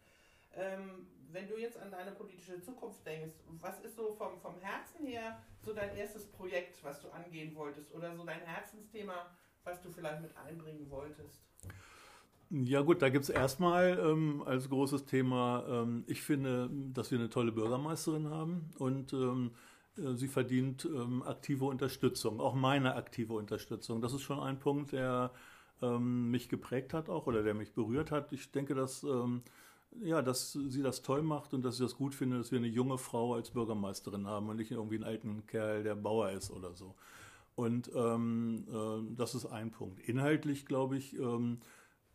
Ähm, 0.53 1.07
wenn 1.31 1.47
du 1.47 1.57
jetzt 1.57 1.77
an 1.77 1.91
deine 1.91 2.11
politische 2.11 2.59
Zukunft 2.61 3.05
denkst, 3.05 3.35
was 3.59 3.79
ist 3.81 3.95
so 3.95 4.13
vom, 4.13 4.39
vom 4.39 4.59
Herzen 4.59 5.05
her 5.05 5.41
so 5.63 5.73
dein 5.73 5.95
erstes 5.95 6.31
Projekt, 6.31 6.83
was 6.83 7.01
du 7.01 7.09
angehen 7.09 7.55
wolltest? 7.55 7.93
Oder 7.93 8.15
so 8.15 8.23
dein 8.23 8.41
Herzensthema, 8.41 9.29
was 9.63 9.81
du 9.81 9.91
vielleicht 9.91 10.21
mit 10.21 10.35
einbringen 10.37 10.89
wolltest? 10.89 11.48
Ja 12.51 12.81
gut, 12.81 13.01
da 13.03 13.09
gibt 13.09 13.23
es 13.25 13.29
erstmal 13.29 13.99
ähm, 14.03 14.41
als 14.43 14.69
großes 14.69 15.05
Thema, 15.05 15.63
ähm, 15.69 16.03
ich 16.07 16.23
finde, 16.23 16.67
dass 16.93 17.11
wir 17.11 17.19
eine 17.19 17.29
tolle 17.29 17.51
Bürgermeisterin 17.51 18.27
haben 18.29 18.71
und 18.79 19.13
ähm, 19.13 19.51
äh, 19.97 20.15
sie 20.15 20.27
verdient 20.27 20.83
ähm, 20.85 21.21
aktive 21.21 21.65
Unterstützung, 21.65 22.39
auch 22.39 22.55
meine 22.55 22.95
aktive 22.95 23.33
Unterstützung. 23.33 24.01
Das 24.01 24.13
ist 24.13 24.23
schon 24.23 24.39
ein 24.39 24.57
Punkt, 24.57 24.93
der 24.93 25.31
ähm, 25.83 26.31
mich 26.31 26.49
geprägt 26.49 26.91
hat 26.95 27.07
auch 27.07 27.27
oder 27.27 27.43
der 27.43 27.53
mich 27.53 27.73
berührt 27.73 28.09
hat. 28.09 28.33
Ich 28.33 28.51
denke, 28.51 28.73
dass, 28.73 29.03
ähm, 29.03 29.43
ja, 30.01 30.23
dass 30.23 30.53
sie 30.53 30.81
das 30.81 31.03
toll 31.03 31.21
macht 31.21 31.53
und 31.53 31.63
dass 31.63 31.75
ich 31.75 31.81
das 31.81 31.95
gut 31.97 32.15
finde, 32.15 32.39
dass 32.39 32.51
wir 32.51 32.57
eine 32.57 32.67
junge 32.67 32.97
Frau 32.97 33.35
als 33.35 33.51
Bürgermeisterin 33.51 34.25
haben 34.25 34.49
und 34.49 34.55
nicht 34.57 34.71
irgendwie 34.71 34.95
einen 34.95 35.03
alten 35.03 35.45
Kerl, 35.45 35.83
der 35.83 35.95
Bauer 35.95 36.31
ist 36.31 36.49
oder 36.49 36.73
so. 36.73 36.95
Und 37.55 37.89
äh, 37.89 39.15
das 39.15 39.35
ist 39.35 39.45
ein 39.45 39.71
Punkt. 39.71 39.99
Inhaltlich, 39.99 40.65
glaube 40.65 40.97
ich, 40.97 41.15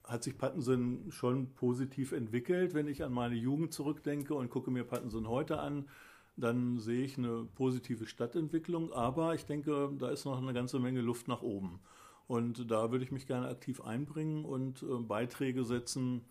hat 0.05 0.23
sich 0.23 0.37
Pattensen 0.37 1.11
schon 1.11 1.55
positiv 1.55 2.13
entwickelt. 2.13 2.75
Wenn 2.75 2.89
ich 2.89 3.03
an 3.03 3.13
meine 3.13 3.35
Jugend 3.35 3.73
zurückdenke 3.73 4.35
und 4.35 4.51
gucke 4.51 4.71
mir 4.71 4.85
Pattensen 4.85 5.29
heute 5.29 5.59
an, 5.59 5.89
dann 6.37 6.79
sehe 6.79 7.05
ich 7.05 7.17
eine 7.17 7.47
positive 7.55 8.07
Stadtentwicklung. 8.07 8.93
Aber 8.93 9.35
ich 9.35 9.47
denke, 9.47 9.91
da 9.99 10.11
ist 10.11 10.25
noch 10.25 10.41
eine 10.41 10.53
ganze 10.53 10.79
Menge 10.79 11.01
Luft 11.01 11.29
nach 11.29 11.43
oben. 11.43 11.81
Und 12.27 12.71
da 12.71 12.91
würde 12.91 13.05
ich 13.05 13.13
mich 13.13 13.27
gerne 13.27 13.49
aktiv 13.49 13.81
einbringen 13.81 14.45
und 14.45 14.83
äh, 14.83 14.99
Beiträge 14.99 15.65
setzen, 15.65 16.23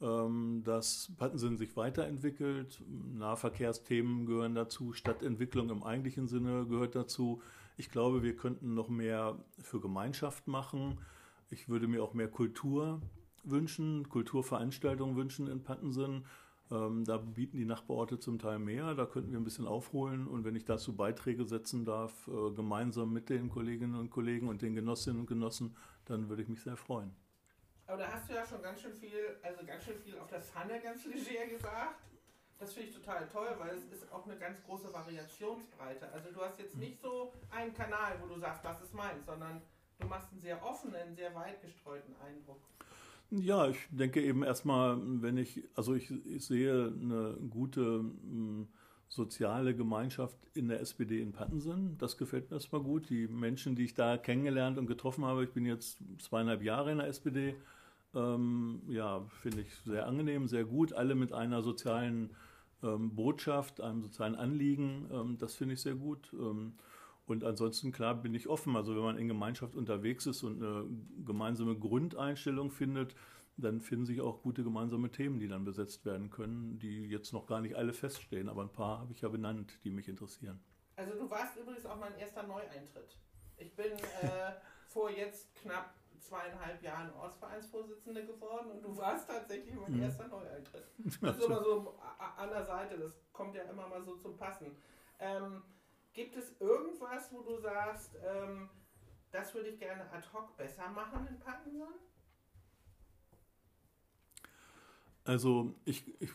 ähm, 0.00 0.62
dass 0.64 1.12
Pattensen 1.18 1.56
sich 1.56 1.76
weiterentwickelt. 1.76 2.82
Nahverkehrsthemen 2.88 4.26
gehören 4.26 4.54
dazu, 4.54 4.92
Stadtentwicklung 4.92 5.70
im 5.70 5.82
eigentlichen 5.82 6.26
Sinne 6.26 6.66
gehört 6.66 6.94
dazu. 6.94 7.42
Ich 7.76 7.90
glaube, 7.90 8.22
wir 8.22 8.36
könnten 8.36 8.74
noch 8.74 8.88
mehr 8.88 9.38
für 9.62 9.80
Gemeinschaft 9.80 10.46
machen 10.46 10.98
ich 11.50 11.68
würde 11.68 11.88
mir 11.88 12.02
auch 12.02 12.14
mehr 12.14 12.28
Kultur 12.28 13.02
wünschen, 13.44 14.08
Kulturveranstaltungen 14.08 15.16
wünschen 15.16 15.48
in 15.48 15.62
Pattensen. 15.62 16.26
Ähm, 16.70 17.04
da 17.04 17.16
bieten 17.16 17.56
die 17.56 17.64
Nachbarorte 17.64 18.20
zum 18.20 18.38
Teil 18.38 18.60
mehr, 18.60 18.94
da 18.94 19.04
könnten 19.04 19.32
wir 19.32 19.38
ein 19.38 19.44
bisschen 19.44 19.66
aufholen. 19.66 20.28
Und 20.28 20.44
wenn 20.44 20.54
ich 20.54 20.64
dazu 20.64 20.96
Beiträge 20.96 21.44
setzen 21.44 21.84
darf, 21.84 22.28
äh, 22.28 22.54
gemeinsam 22.54 23.12
mit 23.12 23.28
den 23.28 23.48
Kolleginnen 23.48 23.96
und 23.96 24.10
Kollegen 24.10 24.48
und 24.48 24.62
den 24.62 24.74
Genossinnen 24.74 25.20
und 25.20 25.26
Genossen, 25.26 25.76
dann 26.04 26.28
würde 26.28 26.42
ich 26.42 26.48
mich 26.48 26.62
sehr 26.62 26.76
freuen. 26.76 27.14
Aber 27.86 27.98
da 27.98 28.12
hast 28.12 28.30
du 28.30 28.34
ja 28.34 28.46
schon 28.46 28.62
ganz 28.62 28.80
schön 28.80 28.94
viel, 28.94 29.36
also 29.42 29.66
ganz 29.66 29.84
schön 29.84 29.98
viel 29.98 30.16
auf 30.18 30.28
der 30.28 30.40
Pfanne 30.40 30.80
ganz 30.80 31.04
leger 31.04 31.46
gesagt. 31.46 32.04
Das 32.56 32.72
finde 32.72 32.90
ich 32.90 32.94
total 32.94 33.26
toll, 33.26 33.48
weil 33.58 33.74
es 33.74 33.84
ist 33.86 34.12
auch 34.12 34.24
eine 34.26 34.38
ganz 34.38 34.62
große 34.62 34.92
Variationsbreite. 34.92 36.12
Also 36.12 36.30
du 36.30 36.40
hast 36.40 36.58
jetzt 36.60 36.74
mhm. 36.74 36.82
nicht 36.82 37.00
so 37.00 37.32
einen 37.50 37.74
Kanal, 37.74 38.20
wo 38.20 38.26
du 38.26 38.38
sagst, 38.38 38.64
das 38.64 38.80
ist 38.82 38.94
meins, 38.94 39.26
sondern 39.26 39.60
du 40.00 40.06
machst 40.06 40.30
einen 40.32 40.40
sehr 40.40 40.64
offenen, 40.64 41.14
sehr 41.14 41.34
weit 41.34 41.60
gestreuten 41.62 42.14
Eindruck. 42.24 42.60
Ja, 43.30 43.68
ich 43.68 43.78
denke 43.90 44.20
eben 44.22 44.42
erstmal, 44.42 44.98
wenn 45.22 45.36
ich, 45.36 45.62
also 45.76 45.94
ich, 45.94 46.10
ich 46.26 46.44
sehe 46.44 46.86
eine 46.86 47.36
gute 47.48 47.80
m, 47.80 48.66
soziale 49.08 49.74
Gemeinschaft 49.74 50.36
in 50.54 50.68
der 50.68 50.80
SPD 50.80 51.20
in 51.20 51.32
Pattensen. 51.32 51.96
Das 51.98 52.16
gefällt 52.16 52.50
mir 52.50 52.56
erstmal 52.56 52.82
gut. 52.82 53.08
Die 53.08 53.28
Menschen, 53.28 53.76
die 53.76 53.84
ich 53.84 53.94
da 53.94 54.16
kennengelernt 54.16 54.78
und 54.78 54.86
getroffen 54.86 55.24
habe, 55.24 55.44
ich 55.44 55.50
bin 55.52 55.64
jetzt 55.64 55.98
zweieinhalb 56.18 56.62
Jahre 56.62 56.90
in 56.90 56.98
der 56.98 57.06
SPD, 57.06 57.54
ähm, 58.14 58.82
ja, 58.88 59.24
finde 59.40 59.60
ich 59.60 59.74
sehr 59.84 60.06
angenehm, 60.06 60.48
sehr 60.48 60.64
gut. 60.64 60.92
Alle 60.92 61.14
mit 61.14 61.32
einer 61.32 61.62
sozialen 61.62 62.30
ähm, 62.82 63.14
Botschaft, 63.14 63.80
einem 63.80 64.02
sozialen 64.02 64.34
Anliegen, 64.34 65.08
ähm, 65.12 65.38
das 65.38 65.54
finde 65.54 65.74
ich 65.74 65.80
sehr 65.80 65.94
gut. 65.94 66.32
Und 67.30 67.44
ansonsten, 67.44 67.92
klar, 67.92 68.16
bin 68.16 68.34
ich 68.34 68.48
offen. 68.48 68.74
Also 68.74 68.96
wenn 68.96 69.04
man 69.04 69.16
in 69.16 69.28
Gemeinschaft 69.28 69.76
unterwegs 69.76 70.26
ist 70.26 70.42
und 70.42 70.60
eine 70.60 70.84
gemeinsame 71.24 71.78
Grundeinstellung 71.78 72.72
findet, 72.72 73.14
dann 73.56 73.80
finden 73.80 74.04
sich 74.04 74.20
auch 74.20 74.42
gute 74.42 74.64
gemeinsame 74.64 75.12
Themen, 75.12 75.38
die 75.38 75.46
dann 75.46 75.64
besetzt 75.64 76.04
werden 76.04 76.30
können, 76.30 76.80
die 76.80 77.06
jetzt 77.06 77.32
noch 77.32 77.46
gar 77.46 77.60
nicht 77.60 77.76
alle 77.76 77.92
feststehen. 77.92 78.48
Aber 78.48 78.62
ein 78.62 78.72
paar 78.72 78.98
habe 78.98 79.12
ich 79.12 79.20
ja 79.20 79.28
benannt, 79.28 79.78
die 79.84 79.90
mich 79.90 80.08
interessieren. 80.08 80.58
Also 80.96 81.12
du 81.14 81.30
warst 81.30 81.56
übrigens 81.56 81.86
auch 81.86 82.00
mein 82.00 82.18
erster 82.18 82.42
Neueintritt. 82.42 83.16
Ich 83.58 83.76
bin 83.76 83.92
äh, 83.92 84.52
vor 84.88 85.08
jetzt 85.08 85.54
knapp 85.54 85.94
zweieinhalb 86.18 86.82
Jahren 86.82 87.14
Ortsvereinsvorsitzende 87.14 88.26
geworden 88.26 88.72
und 88.72 88.84
du 88.84 88.96
warst 88.96 89.28
tatsächlich 89.28 89.76
mein 89.76 89.92
mhm. 89.92 90.02
erster 90.02 90.26
Neueintritt. 90.26 90.88
Das 91.20 91.38
ist 91.38 91.44
immer 91.44 91.62
so 91.62 91.96
an 92.36 92.50
der 92.50 92.64
Seite, 92.64 92.98
das 92.98 93.20
kommt 93.32 93.54
ja 93.54 93.62
immer 93.70 93.86
mal 93.86 94.02
so 94.02 94.16
zum 94.16 94.36
Passen. 94.36 94.76
Ähm, 95.20 95.62
Gibt 96.12 96.36
es 96.36 96.60
irgendwas, 96.60 97.30
wo 97.32 97.42
du 97.42 97.56
sagst, 97.60 98.16
ähm, 98.24 98.68
das 99.30 99.54
würde 99.54 99.68
ich 99.68 99.78
gerne 99.78 100.10
ad 100.10 100.26
hoc 100.32 100.56
besser 100.56 100.88
machen 100.90 101.26
in 101.28 101.38
Pattenson? 101.38 101.94
Also 105.24 105.74
ich, 105.84 106.02
ich 106.20 106.30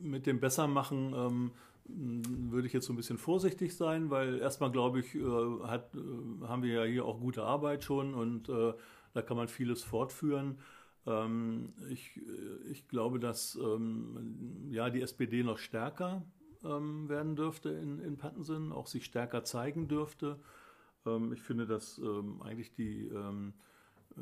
mit 0.00 0.26
dem 0.26 0.40
Bessermachen 0.40 1.14
ähm, 1.14 1.50
würde 1.86 2.66
ich 2.66 2.72
jetzt 2.72 2.86
so 2.86 2.92
ein 2.92 2.96
bisschen 2.96 3.18
vorsichtig 3.18 3.76
sein, 3.76 4.10
weil 4.10 4.38
erstmal 4.38 4.70
glaube 4.70 5.00
ich, 5.00 5.14
äh, 5.14 5.20
hat, 5.64 5.94
äh, 5.94 6.46
haben 6.46 6.62
wir 6.62 6.84
ja 6.84 6.84
hier 6.84 7.04
auch 7.04 7.20
gute 7.20 7.44
Arbeit 7.44 7.84
schon 7.84 8.14
und 8.14 8.48
äh, 8.48 8.74
da 9.12 9.22
kann 9.22 9.36
man 9.36 9.48
vieles 9.48 9.82
fortführen. 9.82 10.58
Ähm, 11.06 11.72
ich, 11.88 12.16
äh, 12.16 12.70
ich 12.70 12.88
glaube, 12.88 13.18
dass 13.18 13.56
ähm, 13.56 14.68
ja, 14.70 14.90
die 14.90 15.02
SPD 15.02 15.42
noch 15.42 15.58
stärker 15.58 16.22
ähm, 16.64 17.08
werden 17.08 17.36
dürfte 17.36 17.70
in, 17.70 17.98
in 18.00 18.16
Pattensen, 18.16 18.72
auch 18.72 18.86
sich 18.86 19.04
stärker 19.04 19.44
zeigen 19.44 19.88
dürfte. 19.88 20.38
Ähm, 21.06 21.32
ich 21.32 21.42
finde, 21.42 21.66
dass 21.66 21.98
ähm, 21.98 22.42
eigentlich 22.42 22.74
die 22.74 23.08
ähm, 23.08 23.54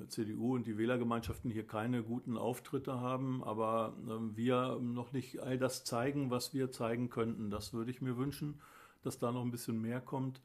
CDU 0.08 0.54
und 0.54 0.66
die 0.66 0.78
Wählergemeinschaften 0.78 1.50
hier 1.50 1.66
keine 1.66 2.02
guten 2.02 2.38
Auftritte 2.38 3.00
haben, 3.00 3.44
aber 3.44 3.94
wir 4.34 4.78
noch 4.80 5.12
nicht 5.12 5.40
all 5.40 5.58
das 5.58 5.84
zeigen, 5.84 6.30
was 6.30 6.54
wir 6.54 6.70
zeigen 6.70 7.10
könnten. 7.10 7.50
Das 7.50 7.74
würde 7.74 7.90
ich 7.90 8.00
mir 8.00 8.16
wünschen, 8.16 8.58
dass 9.02 9.18
da 9.18 9.32
noch 9.32 9.42
ein 9.42 9.50
bisschen 9.50 9.82
mehr 9.82 10.00
kommt 10.00 10.40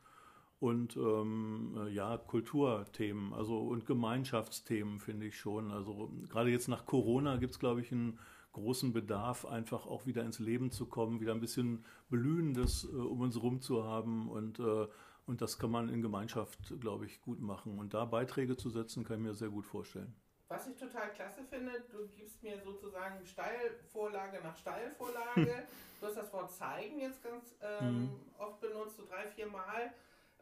und 0.59 0.97
ähm, 0.97 1.77
äh, 1.77 1.89
ja, 1.89 2.17
Kulturthemen, 2.17 3.33
also 3.33 3.59
und 3.59 3.85
Gemeinschaftsthemen 3.85 4.99
finde 4.99 5.27
ich 5.27 5.37
schon. 5.37 5.71
Also 5.71 6.11
gerade 6.29 6.49
jetzt 6.49 6.67
nach 6.67 6.85
Corona 6.85 7.37
gibt 7.37 7.53
es, 7.53 7.59
glaube 7.59 7.81
ich, 7.81 7.91
einen 7.91 8.17
großen 8.57 8.91
Bedarf, 8.91 9.45
einfach 9.45 9.85
auch 9.85 10.05
wieder 10.05 10.23
ins 10.23 10.39
Leben 10.39 10.71
zu 10.71 10.87
kommen, 10.87 11.19
wieder 11.19 11.31
ein 11.31 11.39
bisschen 11.39 11.85
Blühendes 12.09 12.85
äh, 12.85 12.87
um 12.87 13.21
uns 13.21 13.35
herum 13.35 13.61
zu 13.61 13.83
haben 13.83 14.29
und, 14.29 14.59
äh, 14.59 14.87
und 15.27 15.41
das 15.41 15.59
kann 15.59 15.71
man 15.71 15.89
in 15.89 16.01
Gemeinschaft, 16.01 16.73
glaube 16.79 17.05
ich, 17.05 17.21
gut 17.21 17.39
machen. 17.39 17.77
Und 17.79 17.93
da 17.93 18.05
Beiträge 18.05 18.55
zu 18.55 18.69
setzen, 18.69 19.03
kann 19.03 19.17
ich 19.17 19.23
mir 19.23 19.33
sehr 19.33 19.49
gut 19.49 19.65
vorstellen. 19.65 20.15
Was 20.47 20.65
ich 20.67 20.77
total 20.77 21.11
klasse 21.11 21.43
finde, 21.43 21.83
du 21.91 22.07
gibst 22.15 22.41
mir 22.41 22.57
sozusagen 22.61 23.23
Steilvorlage 23.25 24.39
nach 24.41 24.55
Steilvorlage. 24.55 25.67
du 25.99 26.07
hast 26.07 26.17
das 26.17 26.31
Wort 26.31 26.51
zeigen 26.51 26.99
jetzt 26.99 27.21
ganz 27.21 27.53
ähm, 27.61 28.03
mhm. 28.03 28.09
oft 28.37 28.61
benutzt, 28.61 28.95
so 28.95 29.05
drei, 29.05 29.27
vier 29.27 29.47
Mal. 29.47 29.93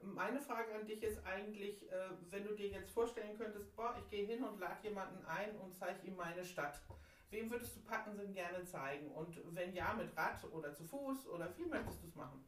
Meine 0.02 0.40
Frage 0.40 0.76
an 0.76 0.86
dich 0.86 1.02
ist 1.02 1.26
eigentlich, 1.26 1.92
äh, 1.92 2.12
wenn 2.30 2.46
du 2.46 2.54
dir 2.54 2.68
jetzt 2.68 2.92
vorstellen 2.92 3.36
könntest, 3.38 3.76
boah, 3.76 3.96
ich 4.00 4.08
gehe 4.10 4.26
hin 4.28 4.44
und 4.44 4.60
lade 4.60 4.78
jemanden 4.84 5.26
ein 5.26 5.56
und 5.58 5.74
zeige 5.74 6.06
ihm 6.06 6.16
meine 6.16 6.46
Stadt. 6.46 6.80
Wem 7.36 7.52
würdest 7.52 7.76
du 7.76 7.82
Pattensen 7.82 8.34
gerne 8.34 8.64
zeigen? 8.64 9.08
Und 9.12 9.38
wenn 9.54 9.74
ja, 9.74 9.94
mit 9.94 10.16
Rad 10.16 10.42
oder 10.54 10.74
zu 10.74 10.86
Fuß 10.86 11.28
oder 11.28 11.54
wie 11.58 11.66
möchtest 11.66 12.02
du 12.02 12.08
es 12.08 12.16
machen? 12.16 12.40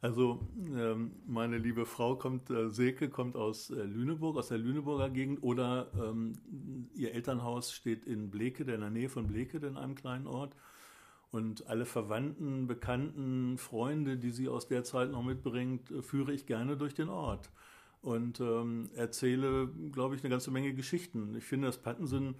Also 0.00 0.46
ähm, 0.56 1.16
meine 1.26 1.58
liebe 1.58 1.86
Frau 1.86 2.14
kommt, 2.14 2.48
äh, 2.50 2.70
Silke 2.70 3.08
kommt 3.08 3.34
aus 3.34 3.70
äh, 3.70 3.82
Lüneburg, 3.82 4.36
aus 4.36 4.48
der 4.48 4.58
Lüneburger 4.58 5.10
Gegend 5.10 5.42
oder 5.42 5.90
ähm, 5.94 6.34
ihr 6.94 7.14
Elternhaus 7.14 7.72
steht 7.72 8.04
in 8.04 8.30
Blekede, 8.30 8.74
in 8.74 8.80
der 8.80 8.90
Nähe 8.90 9.08
von 9.08 9.26
Blekede 9.26 9.66
in 9.66 9.76
einem 9.76 9.96
kleinen 9.96 10.28
Ort. 10.28 10.54
Und 11.32 11.66
alle 11.66 11.84
Verwandten, 11.84 12.68
Bekannten, 12.68 13.58
Freunde, 13.58 14.18
die 14.18 14.30
sie 14.30 14.48
aus 14.48 14.68
der 14.68 14.84
Zeit 14.84 15.10
noch 15.10 15.24
mitbringt, 15.24 15.90
äh, 15.90 16.00
führe 16.02 16.32
ich 16.32 16.46
gerne 16.46 16.76
durch 16.76 16.94
den 16.94 17.08
Ort 17.08 17.50
und 18.02 18.40
ähm, 18.40 18.88
erzähle, 18.94 19.68
glaube 19.90 20.14
ich, 20.14 20.22
eine 20.22 20.30
ganze 20.30 20.52
Menge 20.52 20.74
Geschichten. 20.74 21.34
Ich 21.36 21.44
finde, 21.44 21.66
dass 21.66 21.78
Pattensen 21.78 22.36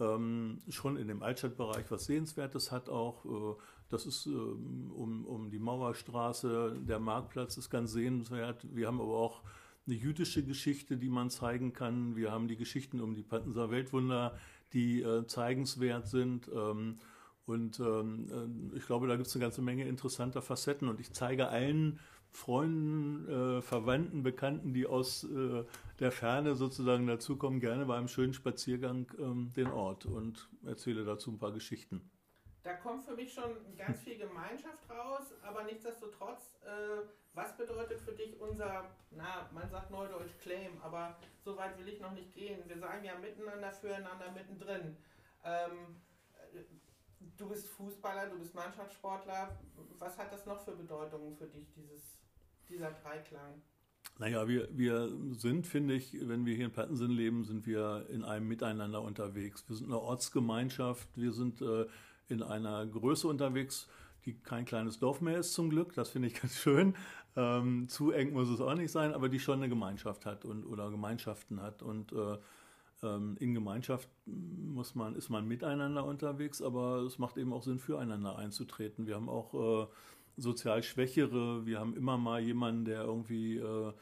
ähm, 0.00 0.62
schon 0.68 0.96
in 0.96 1.08
dem 1.08 1.22
Altstadtbereich 1.22 1.90
was 1.90 2.06
Sehenswertes 2.06 2.72
hat 2.72 2.88
auch. 2.88 3.24
Äh, 3.24 3.60
das 3.90 4.06
ist 4.06 4.26
ähm, 4.26 4.92
um, 4.94 5.26
um 5.26 5.50
die 5.50 5.58
Mauerstraße, 5.58 6.78
der 6.80 7.00
Marktplatz 7.00 7.56
ist 7.56 7.70
ganz 7.70 7.92
sehenswert. 7.92 8.66
Wir 8.74 8.86
haben 8.86 9.00
aber 9.00 9.16
auch 9.16 9.42
eine 9.86 9.96
jüdische 9.96 10.44
Geschichte, 10.44 10.96
die 10.96 11.08
man 11.08 11.30
zeigen 11.30 11.72
kann. 11.72 12.16
Wir 12.16 12.30
haben 12.30 12.48
die 12.48 12.56
Geschichten 12.56 13.00
um 13.00 13.14
die 13.14 13.22
Pattenser 13.22 13.70
Weltwunder, 13.70 14.38
die 14.72 15.02
äh, 15.02 15.26
zeigenswert 15.26 16.08
sind. 16.08 16.48
Ähm, 16.54 16.98
und 17.46 17.80
ähm, 17.80 18.72
äh, 18.74 18.76
ich 18.76 18.86
glaube, 18.86 19.08
da 19.08 19.16
gibt 19.16 19.26
es 19.26 19.34
eine 19.34 19.42
ganze 19.42 19.62
Menge 19.62 19.88
interessanter 19.88 20.42
Facetten. 20.42 20.88
Und 20.88 21.00
ich 21.00 21.12
zeige 21.12 21.48
allen 21.48 21.98
Freunden, 22.32 23.28
äh, 23.28 23.62
Verwandten, 23.62 24.22
Bekannten, 24.22 24.72
die 24.72 24.86
aus 24.86 25.24
äh, 25.24 25.64
der 25.98 26.12
Ferne 26.12 26.54
sozusagen 26.54 27.06
dazukommen, 27.06 27.60
gerne 27.60 27.84
bei 27.86 27.96
einem 27.96 28.08
schönen 28.08 28.32
Spaziergang 28.32 29.10
ähm, 29.18 29.52
den 29.56 29.66
Ort 29.68 30.06
und 30.06 30.48
erzähle 30.64 31.04
dazu 31.04 31.30
ein 31.30 31.38
paar 31.38 31.52
Geschichten. 31.52 32.10
Da 32.62 32.74
kommt 32.74 33.04
für 33.04 33.14
mich 33.14 33.32
schon 33.32 33.56
ganz 33.76 34.00
viel 34.02 34.18
Gemeinschaft 34.18 34.88
raus, 34.90 35.32
aber 35.42 35.64
nichtsdestotrotz, 35.64 36.56
äh, 36.62 37.06
was 37.32 37.56
bedeutet 37.56 38.00
für 38.00 38.12
dich 38.12 38.38
unser, 38.38 38.90
na, 39.10 39.48
man 39.52 39.68
sagt 39.70 39.90
neudeutsch 39.90 40.38
Claim, 40.40 40.72
aber 40.82 41.16
so 41.42 41.56
weit 41.56 41.78
will 41.78 41.88
ich 41.88 42.00
noch 42.00 42.12
nicht 42.12 42.34
gehen. 42.34 42.62
Wir 42.66 42.78
sagen 42.78 43.04
ja 43.04 43.18
miteinander, 43.18 43.72
füreinander, 43.72 44.30
mittendrin. 44.32 44.96
Ähm, 45.42 45.96
du 47.36 47.48
bist 47.48 47.68
Fußballer, 47.68 48.28
du 48.28 48.38
bist 48.38 48.54
Mannschaftssportler. 48.54 49.58
Was 49.98 50.18
hat 50.18 50.32
das 50.32 50.44
noch 50.46 50.60
für 50.62 50.72
Bedeutungen 50.72 51.34
für 51.36 51.46
dich, 51.46 51.72
dieses, 51.72 52.19
dieser 52.70 52.90
Dreiklang? 52.90 53.62
Naja, 54.18 54.46
wir, 54.48 54.68
wir 54.72 55.10
sind, 55.32 55.66
finde 55.66 55.94
ich, 55.94 56.16
wenn 56.20 56.44
wir 56.44 56.54
hier 56.54 56.66
in 56.66 56.72
Pattensen 56.72 57.10
leben, 57.10 57.44
sind 57.44 57.66
wir 57.66 58.06
in 58.10 58.22
einem 58.22 58.48
Miteinander 58.48 59.02
unterwegs. 59.02 59.64
Wir 59.66 59.76
sind 59.76 59.86
eine 59.86 59.98
Ortsgemeinschaft, 59.98 61.08
wir 61.16 61.32
sind 61.32 61.62
äh, 61.62 61.86
in 62.28 62.42
einer 62.42 62.86
Größe 62.86 63.26
unterwegs, 63.26 63.88
die 64.26 64.34
kein 64.34 64.66
kleines 64.66 64.98
Dorf 64.98 65.20
mehr 65.20 65.38
ist 65.38 65.54
zum 65.54 65.70
Glück. 65.70 65.94
Das 65.94 66.10
finde 66.10 66.28
ich 66.28 66.34
ganz 66.40 66.56
schön. 66.56 66.94
Ähm, 67.36 67.88
zu 67.88 68.10
eng 68.10 68.32
muss 68.32 68.48
es 68.48 68.60
auch 68.60 68.74
nicht 68.74 68.90
sein, 68.90 69.14
aber 69.14 69.28
die 69.28 69.40
schon 69.40 69.58
eine 69.58 69.68
Gemeinschaft 69.68 70.26
hat 70.26 70.44
und 70.44 70.66
oder 70.66 70.90
Gemeinschaften 70.90 71.62
hat. 71.62 71.82
Und 71.82 72.12
äh, 72.12 72.36
ähm, 73.02 73.36
in 73.40 73.54
Gemeinschaft 73.54 74.08
muss 74.26 74.94
man, 74.94 75.14
ist 75.14 75.30
man 75.30 75.46
miteinander 75.46 76.04
unterwegs, 76.04 76.60
aber 76.60 76.98
es 77.06 77.18
macht 77.18 77.38
eben 77.38 77.52
auch 77.52 77.62
Sinn, 77.62 77.78
füreinander 77.78 78.36
einzutreten. 78.36 79.06
Wir 79.06 79.14
haben 79.14 79.28
auch 79.28 79.54
äh, 79.54 79.86
sozial 80.36 80.82
Schwächere, 80.82 81.66
wir 81.66 81.80
haben 81.80 81.94
immer 81.94 82.18
mal 82.18 82.40
jemanden, 82.40 82.84
der 82.84 83.02
irgendwie 83.02 83.58
äh, 83.58 83.92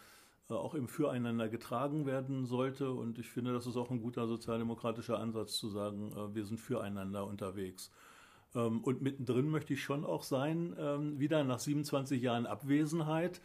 auch 0.48 0.74
im 0.74 0.88
Füreinander 0.88 1.48
getragen 1.48 2.06
werden 2.06 2.46
sollte. 2.46 2.90
Und 2.90 3.18
ich 3.18 3.28
finde, 3.28 3.52
das 3.52 3.66
ist 3.66 3.76
auch 3.76 3.90
ein 3.90 4.00
guter 4.00 4.26
sozialdemokratischer 4.26 5.18
Ansatz 5.18 5.56
zu 5.56 5.68
sagen, 5.68 6.12
äh, 6.12 6.34
wir 6.34 6.44
sind 6.44 6.58
füreinander 6.58 7.26
unterwegs. 7.26 7.90
Ähm, 8.54 8.82
und 8.82 9.02
mittendrin 9.02 9.50
möchte 9.50 9.74
ich 9.74 9.82
schon 9.82 10.04
auch 10.04 10.22
sein, 10.22 10.74
ähm, 10.78 11.18
wieder 11.18 11.44
nach 11.44 11.58
27 11.58 12.22
Jahren 12.22 12.46
Abwesenheit 12.46 13.40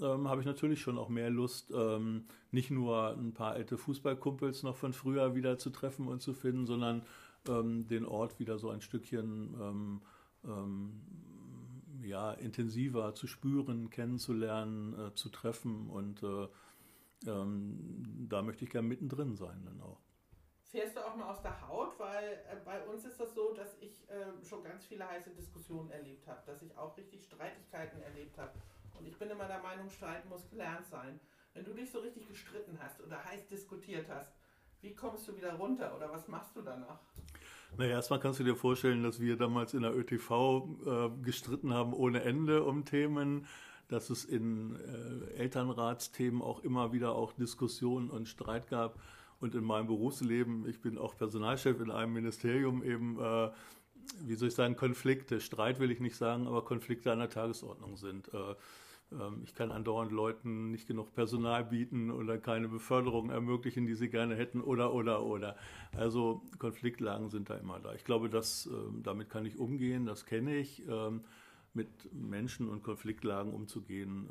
ähm, 0.00 0.28
habe 0.28 0.40
ich 0.40 0.46
natürlich 0.46 0.80
schon 0.80 0.98
auch 0.98 1.08
mehr 1.08 1.30
Lust, 1.30 1.72
ähm, 1.74 2.24
nicht 2.50 2.70
nur 2.70 3.16
ein 3.16 3.32
paar 3.32 3.52
alte 3.52 3.78
Fußballkumpels 3.78 4.62
noch 4.64 4.76
von 4.76 4.92
früher 4.92 5.34
wieder 5.34 5.58
zu 5.58 5.70
treffen 5.70 6.08
und 6.08 6.20
zu 6.20 6.32
finden, 6.32 6.66
sondern 6.66 7.02
ähm, 7.48 7.86
den 7.86 8.04
Ort 8.04 8.38
wieder 8.40 8.58
so 8.58 8.70
ein 8.70 8.80
Stückchen 8.80 9.54
ähm, 9.60 10.00
ähm, 10.44 11.00
ja, 12.04 12.32
intensiver 12.32 13.14
zu 13.14 13.26
spüren, 13.26 13.90
kennenzulernen, 13.90 14.98
äh, 14.98 15.14
zu 15.14 15.28
treffen 15.28 15.88
und 15.90 16.22
äh, 16.22 16.48
ähm, 17.26 18.26
da 18.28 18.42
möchte 18.42 18.64
ich 18.64 18.70
gerne 18.70 18.88
mittendrin 18.88 19.36
sein 19.36 19.64
dann 19.64 19.80
auch. 19.80 20.00
Fährst 20.62 20.96
du 20.96 21.00
auch 21.00 21.14
mal 21.14 21.30
aus 21.30 21.40
der 21.40 21.68
Haut? 21.68 21.98
Weil 21.98 22.44
äh, 22.50 22.56
bei 22.64 22.82
uns 22.86 23.04
ist 23.04 23.18
das 23.20 23.32
so, 23.34 23.54
dass 23.54 23.76
ich 23.80 24.08
äh, 24.10 24.44
schon 24.44 24.62
ganz 24.64 24.84
viele 24.84 25.08
heiße 25.08 25.30
Diskussionen 25.30 25.90
erlebt 25.90 26.26
habe, 26.26 26.42
dass 26.46 26.62
ich 26.62 26.76
auch 26.76 26.96
richtig 26.96 27.24
Streitigkeiten 27.24 28.02
erlebt 28.02 28.36
habe 28.38 28.52
und 28.98 29.06
ich 29.06 29.18
bin 29.18 29.30
immer 29.30 29.46
der 29.46 29.60
Meinung, 29.60 29.90
Streiten 29.90 30.28
muss 30.28 30.48
gelernt 30.48 30.86
sein. 30.86 31.20
Wenn 31.52 31.64
du 31.64 31.72
dich 31.72 31.90
so 31.90 32.00
richtig 32.00 32.26
gestritten 32.28 32.78
hast 32.80 33.00
oder 33.00 33.24
heiß 33.24 33.46
diskutiert 33.48 34.08
hast, 34.08 34.32
wie 34.80 34.94
kommst 34.94 35.26
du 35.28 35.36
wieder 35.36 35.54
runter 35.54 35.94
oder 35.96 36.10
was 36.10 36.28
machst 36.28 36.54
du 36.56 36.62
danach? 36.62 37.00
Naja, 37.76 37.96
erstmal 37.96 38.20
kannst 38.20 38.38
du 38.38 38.44
dir 38.44 38.54
vorstellen, 38.54 39.02
dass 39.02 39.20
wir 39.20 39.36
damals 39.36 39.74
in 39.74 39.82
der 39.82 39.96
ÖTV 39.96 40.68
äh, 40.86 41.24
gestritten 41.24 41.74
haben 41.74 41.92
ohne 41.92 42.22
Ende 42.22 42.62
um 42.62 42.84
Themen, 42.84 43.46
dass 43.88 44.10
es 44.10 44.24
in 44.24 44.76
äh, 44.76 45.38
Elternratsthemen 45.38 46.40
auch 46.40 46.62
immer 46.62 46.92
wieder 46.92 47.16
auch 47.16 47.32
Diskussionen 47.32 48.10
und 48.10 48.28
Streit 48.28 48.68
gab. 48.68 49.00
Und 49.40 49.56
in 49.56 49.64
meinem 49.64 49.88
Berufsleben, 49.88 50.68
ich 50.68 50.80
bin 50.80 50.96
auch 50.96 51.16
Personalchef 51.16 51.80
in 51.80 51.90
einem 51.90 52.12
Ministerium, 52.12 52.84
eben, 52.84 53.18
äh, 53.20 53.50
wie 54.20 54.34
soll 54.36 54.48
ich 54.48 54.54
sagen, 54.54 54.76
Konflikte, 54.76 55.40
Streit 55.40 55.80
will 55.80 55.90
ich 55.90 56.00
nicht 56.00 56.16
sagen, 56.16 56.46
aber 56.46 56.64
Konflikte 56.64 57.10
an 57.10 57.18
der 57.18 57.30
Tagesordnung 57.30 57.96
sind. 57.96 58.32
Äh, 58.32 58.54
ich 59.44 59.54
kann 59.54 59.70
andauernd 59.70 60.12
Leuten 60.12 60.70
nicht 60.70 60.86
genug 60.86 61.14
Personal 61.14 61.64
bieten 61.64 62.10
oder 62.10 62.38
keine 62.38 62.68
Beförderung 62.68 63.30
ermöglichen, 63.30 63.86
die 63.86 63.94
sie 63.94 64.08
gerne 64.08 64.36
hätten 64.36 64.60
oder, 64.60 64.92
oder, 64.92 65.24
oder. 65.24 65.56
Also 65.96 66.42
Konfliktlagen 66.58 67.28
sind 67.30 67.50
da 67.50 67.56
immer 67.56 67.80
da. 67.80 67.94
Ich 67.94 68.04
glaube, 68.04 68.28
dass, 68.28 68.66
ähm, 68.66 69.02
damit 69.02 69.30
kann 69.30 69.46
ich 69.46 69.58
umgehen, 69.58 70.06
das 70.06 70.26
kenne 70.26 70.56
ich. 70.56 70.86
Ähm, 70.88 71.24
mit 71.76 71.88
Menschen 72.12 72.68
und 72.68 72.84
Konfliktlagen 72.84 73.52
umzugehen, 73.52 74.28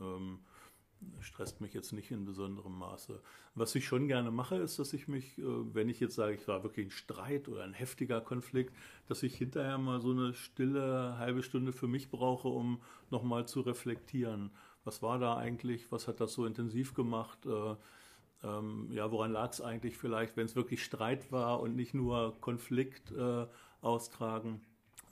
stresst 1.20 1.62
mich 1.62 1.74
jetzt 1.74 1.94
nicht 1.94 2.12
in 2.12 2.26
besonderem 2.26 2.78
Maße. 2.78 3.22
Was 3.56 3.76
ich 3.76 3.86
schon 3.86 4.08
gerne 4.08 4.32
mache, 4.32 4.56
ist, 4.58 4.80
dass 4.80 4.94
ich 4.94 5.08
mich, 5.08 5.38
äh, 5.38 5.44
wenn 5.74 5.90
ich 5.90 6.00
jetzt 6.00 6.16
sage, 6.16 6.34
ich 6.34 6.48
war 6.48 6.64
wirklich 6.64 6.88
ein 6.88 6.92
Streit 6.92 7.48
oder 7.48 7.64
ein 7.64 7.74
heftiger 7.74 8.22
Konflikt, 8.22 8.74
dass 9.08 9.24
ich 9.24 9.36
hinterher 9.36 9.78
mal 9.78 10.02
so 10.02 10.12
eine 10.12 10.34
stille 10.34 11.18
halbe 11.18 11.44
Stunde 11.44 11.74
für 11.74 11.88
mich 11.88 12.10
brauche, 12.10 12.48
um 12.48 12.82
nochmal 13.10 13.48
zu 13.48 13.62
reflektieren 13.62 14.52
Was 14.84 15.02
war 15.02 15.20
da 15.20 15.38
eigentlich? 15.38 15.92
Was 15.92 16.08
hat 16.08 16.20
das 16.20 16.34
so 16.34 16.46
intensiv 16.46 16.94
gemacht? 16.94 17.46
Äh, 17.46 17.76
ähm, 18.44 18.90
ja, 18.92 19.12
woran 19.12 19.32
lag 19.32 19.52
es 19.52 19.62
eigentlich 19.62 19.98
vielleicht, 19.98 20.36
wenn 20.36 20.46
es 20.46 20.56
wirklich 20.56 20.84
Streit 20.84 21.32
war 21.32 21.62
und 21.62 21.76
nicht 21.76 21.94
nur 21.94 22.36
Konflikt 22.42 23.12
äh, 23.12 23.46
austragen? 23.82 24.62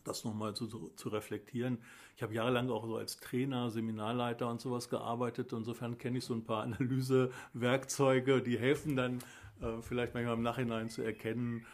Das 0.03 0.23
nochmal 0.23 0.55
zu, 0.55 0.91
zu 0.95 1.09
reflektieren. 1.09 1.77
Ich 2.15 2.23
habe 2.23 2.33
jahrelang 2.33 2.69
auch 2.69 2.85
so 2.85 2.97
als 2.97 3.17
Trainer, 3.17 3.69
Seminarleiter 3.69 4.49
und 4.49 4.59
sowas 4.59 4.89
gearbeitet. 4.89 5.53
Insofern 5.53 5.97
kenne 5.97 6.17
ich 6.17 6.25
so 6.25 6.33
ein 6.33 6.43
paar 6.43 6.63
Analysewerkzeuge, 6.63 8.41
die 8.41 8.57
helfen 8.57 8.95
dann 8.95 9.19
äh, 9.61 9.81
vielleicht 9.81 10.13
manchmal 10.13 10.35
im 10.35 10.41
Nachhinein 10.41 10.89
zu 10.89 11.03
erkennen, 11.03 11.65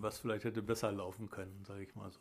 was 0.00 0.18
vielleicht 0.18 0.44
hätte 0.44 0.62
besser 0.62 0.92
laufen 0.92 1.28
können, 1.28 1.64
sage 1.64 1.82
ich 1.82 1.94
mal 1.94 2.10
so. 2.10 2.20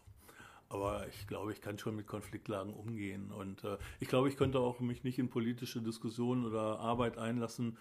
Aber 0.72 1.06
ich 1.10 1.28
glaube, 1.28 1.52
ich 1.52 1.60
kann 1.60 1.78
schon 1.78 1.98
mit 1.98 2.08
Konfliktlagen 2.08 2.74
umgehen. 2.74 3.32
Und 3.32 3.64
äh, 3.66 3.78
ich 4.00 4.08
glaube, 4.08 4.30
ich 4.30 4.38
könnte 4.38 4.60
auch 4.60 4.80
mich 4.80 5.04
nicht 5.04 5.20
in 5.20 5.30
politische 5.30 5.82
Diskussionen 5.82 6.46
oder 6.46 6.80
Arbeit 6.80 7.18
einlassen, 7.18 7.78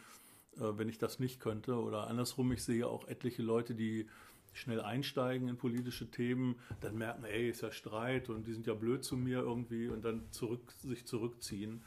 äh, 0.57 0.63
wenn 0.73 0.89
ich 0.89 0.99
das 0.99 1.21
nicht 1.21 1.39
könnte. 1.39 1.77
Oder 1.77 2.09
andersrum, 2.09 2.51
ich 2.51 2.65
sehe 2.65 2.89
auch 2.89 3.07
etliche 3.07 3.43
Leute, 3.43 3.77
die 3.77 4.09
schnell 4.53 4.81
einsteigen 4.81 5.49
in 5.49 5.57
politische 5.57 6.11
Themen, 6.11 6.59
dann 6.81 6.99
merken, 6.99 7.25
ey, 7.25 7.51
ist 7.51 7.63
ja 7.63 7.71
Streit 7.71 8.29
und 8.29 8.49
die 8.49 8.53
sind 8.53 8.67
ja 8.67 8.75
blöd 8.75 9.05
zu 9.05 9.17
mir 9.17 9.39
irgendwie 9.39 9.87
und 9.87 10.05
dann 10.05 10.33
zurück, 10.33 10.73
sich 10.79 11.07
zurückziehen. 11.07 11.85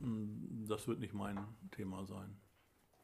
Hm, 0.00 0.64
das 0.66 0.88
wird 0.88 1.00
nicht 1.00 1.12
mein 1.12 1.38
Thema 1.70 2.06
sein. 2.06 2.40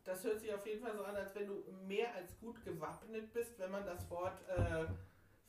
Das 0.04 0.24
hört 0.24 0.40
sich 0.40 0.54
auf 0.54 0.66
jeden 0.66 0.82
Fall 0.82 0.96
so 0.96 1.04
an, 1.04 1.14
als 1.14 1.34
wenn 1.34 1.46
du 1.46 1.62
mehr 1.86 2.14
als 2.14 2.38
gut 2.40 2.64
gewappnet 2.64 3.30
bist, 3.34 3.58
wenn 3.58 3.70
man 3.70 3.84
das 3.84 4.08
Wort 4.10 4.40
äh, 4.48 4.86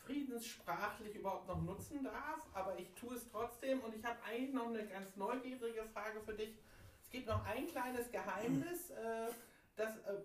friedenssprachlich 0.05 1.15
überhaupt 1.15 1.48
noch 1.48 1.62
nutzen 1.62 2.03
darf, 2.03 2.45
aber 2.53 2.77
ich 2.77 2.93
tue 2.93 3.15
es 3.15 3.29
trotzdem 3.29 3.79
und 3.81 3.95
ich 3.95 4.03
habe 4.03 4.17
eigentlich 4.24 4.53
noch 4.53 4.67
eine 4.67 4.86
ganz 4.86 5.15
neugierige 5.15 5.83
Frage 5.93 6.19
für 6.22 6.33
dich. 6.33 6.57
Es 7.01 7.10
gibt 7.10 7.27
noch 7.27 7.45
ein 7.45 7.67
kleines 7.67 8.12
Geheimnis, 8.12 8.89
äh, 8.91 9.27
das 9.75 9.98
äh, 10.00 10.22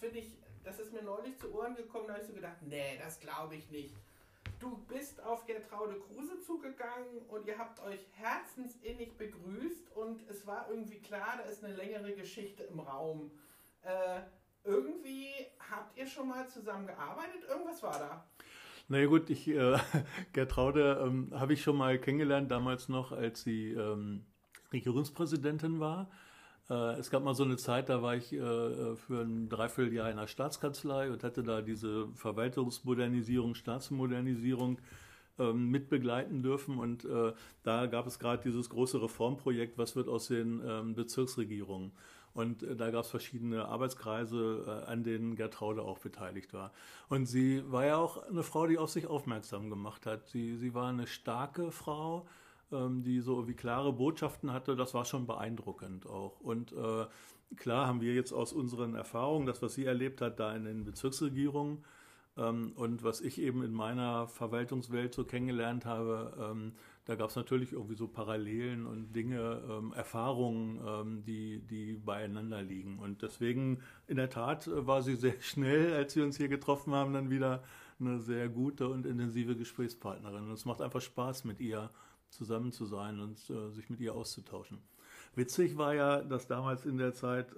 finde 0.00 0.18
ich, 0.20 0.38
das 0.64 0.78
ist 0.78 0.92
mir 0.92 1.02
neulich 1.02 1.38
zu 1.38 1.52
Ohren 1.54 1.74
gekommen, 1.74 2.06
da 2.06 2.14
habe 2.14 2.22
ich 2.22 2.28
so 2.28 2.34
gedacht, 2.34 2.56
nee, 2.62 2.98
das 3.02 3.20
glaube 3.20 3.56
ich 3.56 3.70
nicht. 3.70 3.94
Du 4.58 4.76
bist 4.86 5.20
auf 5.22 5.44
Gertraude 5.44 5.98
Kruse 5.98 6.40
zugegangen 6.40 7.18
und 7.28 7.46
ihr 7.46 7.58
habt 7.58 7.80
euch 7.80 8.00
herzensinnig 8.12 9.16
begrüßt 9.16 9.96
und 9.96 10.28
es 10.30 10.46
war 10.46 10.68
irgendwie 10.70 11.00
klar, 11.00 11.38
da 11.38 11.44
ist 11.44 11.64
eine 11.64 11.74
längere 11.74 12.14
Geschichte 12.14 12.62
im 12.64 12.78
Raum. 12.78 13.32
Äh, 13.82 14.20
irgendwie 14.64 15.32
habt 15.70 15.96
ihr 15.96 16.06
schon 16.06 16.28
mal 16.28 16.48
zusammen 16.48 16.86
gearbeitet? 16.86 17.42
Irgendwas 17.48 17.82
war 17.82 17.98
da. 17.98 18.24
Naja 18.88 19.06
gut, 19.06 19.30
ich, 19.30 19.48
äh, 19.48 19.78
Gertraude 20.32 21.02
ähm, 21.04 21.28
habe 21.32 21.52
ich 21.52 21.62
schon 21.62 21.76
mal 21.76 21.98
kennengelernt, 21.98 22.50
damals 22.50 22.88
noch, 22.88 23.12
als 23.12 23.42
sie 23.42 23.70
ähm, 23.70 24.24
Regierungspräsidentin 24.72 25.80
war. 25.80 26.10
Äh, 26.68 26.98
es 26.98 27.10
gab 27.10 27.22
mal 27.22 27.34
so 27.34 27.44
eine 27.44 27.56
Zeit, 27.56 27.88
da 27.88 28.02
war 28.02 28.16
ich 28.16 28.32
äh, 28.32 28.36
für 28.96 29.22
ein 29.22 29.48
Dreivierteljahr 29.48 30.10
in 30.10 30.16
der 30.16 30.26
Staatskanzlei 30.26 31.10
und 31.10 31.24
hatte 31.24 31.42
da 31.42 31.62
diese 31.62 32.08
Verwaltungsmodernisierung, 32.14 33.54
Staatsmodernisierung 33.54 34.78
ähm, 35.38 35.70
mitbegleiten 35.70 36.42
dürfen. 36.42 36.78
Und 36.78 37.04
äh, 37.04 37.32
da 37.62 37.86
gab 37.86 38.06
es 38.06 38.18
gerade 38.18 38.42
dieses 38.42 38.68
große 38.70 39.02
Reformprojekt, 39.02 39.78
was 39.78 39.96
wird 39.96 40.08
aus 40.08 40.28
den 40.28 40.62
ähm, 40.66 40.94
Bezirksregierungen. 40.94 41.92
Und 42.34 42.62
äh, 42.62 42.76
da 42.76 42.90
gab 42.90 43.04
es 43.04 43.10
verschiedene 43.10 43.66
Arbeitskreise, 43.66 44.84
äh, 44.86 44.90
an 44.90 45.04
denen 45.04 45.36
Gertraude 45.36 45.82
auch 45.82 45.98
beteiligt 45.98 46.52
war. 46.52 46.72
Und 47.08 47.26
sie 47.26 47.62
war 47.70 47.86
ja 47.86 47.96
auch 47.96 48.28
eine 48.28 48.42
Frau, 48.42 48.66
die 48.66 48.78
auf 48.78 48.90
sich 48.90 49.06
aufmerksam 49.06 49.70
gemacht 49.70 50.06
hat. 50.06 50.28
Sie, 50.28 50.56
sie 50.56 50.74
war 50.74 50.88
eine 50.88 51.06
starke 51.06 51.70
Frau, 51.70 52.26
ähm, 52.70 53.02
die 53.02 53.20
so 53.20 53.48
wie 53.48 53.54
klare 53.54 53.92
Botschaften 53.92 54.52
hatte. 54.52 54.76
Das 54.76 54.94
war 54.94 55.04
schon 55.04 55.26
beeindruckend 55.26 56.06
auch. 56.06 56.40
Und 56.40 56.72
äh, 56.72 57.06
klar 57.56 57.86
haben 57.86 58.00
wir 58.00 58.14
jetzt 58.14 58.32
aus 58.32 58.52
unseren 58.52 58.94
Erfahrungen, 58.94 59.46
das, 59.46 59.62
was 59.62 59.74
sie 59.74 59.84
erlebt 59.84 60.20
hat, 60.20 60.40
da 60.40 60.54
in 60.54 60.64
den 60.64 60.84
Bezirksregierungen, 60.84 61.84
ähm, 62.36 62.72
und 62.76 63.02
was 63.02 63.20
ich 63.20 63.40
eben 63.40 63.62
in 63.62 63.72
meiner 63.72 64.28
Verwaltungswelt 64.28 65.14
so 65.14 65.24
kennengelernt 65.24 65.84
habe, 65.84 66.32
ähm, 66.40 66.72
da 67.04 67.16
gab 67.16 67.30
es 67.30 67.36
natürlich 67.36 67.72
irgendwie 67.72 67.96
so 67.96 68.06
Parallelen 68.06 68.86
und 68.86 69.12
Dinge, 69.12 69.62
ähm, 69.68 69.92
Erfahrungen, 69.92 71.24
die, 71.24 71.58
die 71.60 71.94
beieinander 71.94 72.62
liegen. 72.62 72.98
Und 72.98 73.22
deswegen, 73.22 73.80
in 74.06 74.16
der 74.16 74.30
Tat, 74.30 74.66
äh, 74.68 74.86
war 74.86 75.02
sie 75.02 75.16
sehr 75.16 75.34
schnell, 75.40 75.94
als 75.94 76.14
wir 76.14 76.24
uns 76.24 76.36
hier 76.36 76.48
getroffen 76.48 76.94
haben, 76.94 77.12
dann 77.12 77.30
wieder 77.30 77.64
eine 77.98 78.20
sehr 78.20 78.48
gute 78.48 78.88
und 78.88 79.06
intensive 79.06 79.56
Gesprächspartnerin. 79.56 80.44
Und 80.44 80.52
es 80.52 80.64
macht 80.64 80.80
einfach 80.80 81.00
Spaß, 81.00 81.44
mit 81.44 81.60
ihr 81.60 81.90
zusammen 82.28 82.72
zu 82.72 82.86
sein 82.86 83.20
und 83.20 83.38
äh, 83.50 83.70
sich 83.70 83.90
mit 83.90 84.00
ihr 84.00 84.14
auszutauschen. 84.14 84.78
Witzig 85.34 85.76
war 85.76 85.94
ja, 85.94 86.22
dass 86.22 86.46
damals 86.46 86.84
in 86.84 86.98
der 86.98 87.14
Zeit 87.14 87.54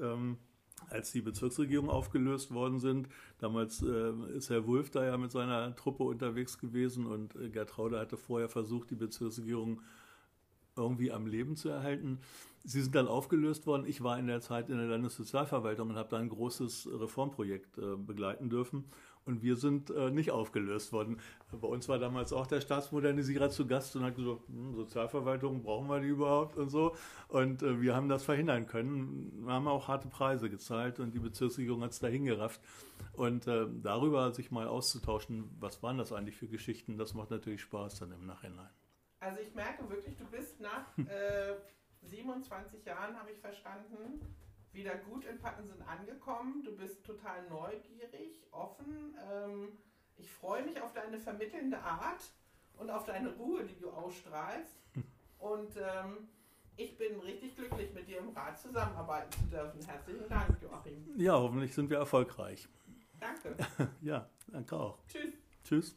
als 0.90 1.12
die 1.12 1.20
Bezirksregierungen 1.20 1.90
aufgelöst 1.90 2.52
worden 2.52 2.78
sind. 2.78 3.08
Damals 3.38 3.82
äh, 3.82 4.12
ist 4.36 4.50
Herr 4.50 4.66
Wulff 4.66 4.90
da 4.90 5.04
ja 5.04 5.16
mit 5.16 5.32
seiner 5.32 5.74
Truppe 5.76 6.04
unterwegs 6.04 6.58
gewesen 6.58 7.06
und 7.06 7.34
äh, 7.36 7.48
Gertraude 7.48 7.98
hatte 7.98 8.16
vorher 8.16 8.48
versucht, 8.48 8.90
die 8.90 8.96
Bezirksregierung 8.96 9.80
irgendwie 10.76 11.12
am 11.12 11.26
Leben 11.26 11.56
zu 11.56 11.68
erhalten. 11.68 12.18
Sie 12.64 12.80
sind 12.80 12.94
dann 12.94 13.06
aufgelöst 13.06 13.66
worden. 13.66 13.84
Ich 13.86 14.02
war 14.02 14.18
in 14.18 14.26
der 14.26 14.40
Zeit 14.40 14.70
in 14.70 14.78
der 14.78 14.86
Landessozialverwaltung 14.86 15.90
und 15.90 15.96
habe 15.96 16.08
da 16.08 16.16
ein 16.16 16.30
großes 16.30 16.88
Reformprojekt 16.92 17.78
äh, 17.78 17.96
begleiten 17.96 18.48
dürfen. 18.48 18.84
Und 19.26 19.42
wir 19.42 19.56
sind 19.56 19.90
äh, 19.90 20.10
nicht 20.10 20.30
aufgelöst 20.30 20.92
worden. 20.92 21.18
Bei 21.50 21.66
uns 21.66 21.88
war 21.88 21.98
damals 21.98 22.32
auch 22.32 22.46
der 22.46 22.60
Staatsmodernisierer 22.60 23.48
zu 23.48 23.66
Gast 23.66 23.96
und 23.96 24.04
hat 24.04 24.16
gesagt, 24.16 24.46
hm, 24.48 24.74
Sozialverwaltung, 24.74 25.62
brauchen 25.62 25.88
wir 25.88 26.00
die 26.00 26.08
überhaupt 26.08 26.58
und 26.58 26.68
so. 26.68 26.94
Und 27.28 27.62
äh, 27.62 27.80
wir 27.80 27.94
haben 27.94 28.10
das 28.10 28.22
verhindern 28.22 28.66
können. 28.66 29.46
Wir 29.46 29.52
haben 29.54 29.66
auch 29.66 29.88
harte 29.88 30.08
Preise 30.08 30.50
gezahlt 30.50 31.00
und 31.00 31.14
die 31.14 31.20
Bezirksregierung 31.20 31.82
hat 31.82 31.92
es 31.92 32.00
dahin 32.00 32.26
gerafft. 32.26 32.60
Und 33.14 33.46
äh, 33.46 33.66
darüber 33.82 34.32
sich 34.32 34.50
mal 34.50 34.66
auszutauschen, 34.66 35.50
was 35.58 35.82
waren 35.82 35.96
das 35.96 36.12
eigentlich 36.12 36.36
für 36.36 36.48
Geschichten, 36.48 36.98
das 36.98 37.14
macht 37.14 37.30
natürlich 37.30 37.62
Spaß 37.62 38.00
dann 38.00 38.12
im 38.12 38.26
Nachhinein. 38.26 38.68
Also 39.20 39.40
ich 39.40 39.54
merke 39.54 39.88
wirklich, 39.88 40.16
du 40.16 40.26
bist 40.26 40.60
nach 40.60 40.86
27 42.02 42.84
äh, 42.84 42.90
Jahren, 42.90 43.18
habe 43.18 43.30
ich 43.30 43.38
verstanden, 43.38 44.20
wieder 44.74 44.96
gut 44.96 45.24
in 45.24 45.38
Pattensen 45.38 45.82
angekommen. 45.82 46.62
Du 46.64 46.76
bist 46.76 47.04
total 47.04 47.48
neugierig, 47.48 48.42
offen. 48.50 49.16
Ähm, 49.30 49.68
ich 50.16 50.30
freue 50.30 50.64
mich 50.64 50.80
auf 50.80 50.92
deine 50.92 51.18
vermittelnde 51.18 51.78
Art 51.78 52.22
und 52.78 52.90
auf 52.90 53.04
deine 53.04 53.32
Ruhe, 53.34 53.64
die 53.64 53.78
du 53.80 53.90
ausstrahlst. 53.90 54.76
Und 55.38 55.76
ähm, 55.76 56.28
ich 56.76 56.96
bin 56.96 57.20
richtig 57.20 57.54
glücklich, 57.54 57.92
mit 57.92 58.08
dir 58.08 58.18
im 58.18 58.30
Rat 58.30 58.58
zusammenarbeiten 58.58 59.30
zu 59.32 59.44
dürfen. 59.44 59.84
Herzlichen 59.84 60.28
Dank, 60.28 60.56
Joachim. 60.62 61.04
Ja, 61.16 61.34
hoffentlich 61.34 61.74
sind 61.74 61.90
wir 61.90 61.98
erfolgreich. 61.98 62.66
Danke. 63.20 63.56
ja, 64.00 64.28
danke 64.48 64.76
auch. 64.76 64.98
Tschüss. 65.06 65.34
Tschüss. 65.62 65.96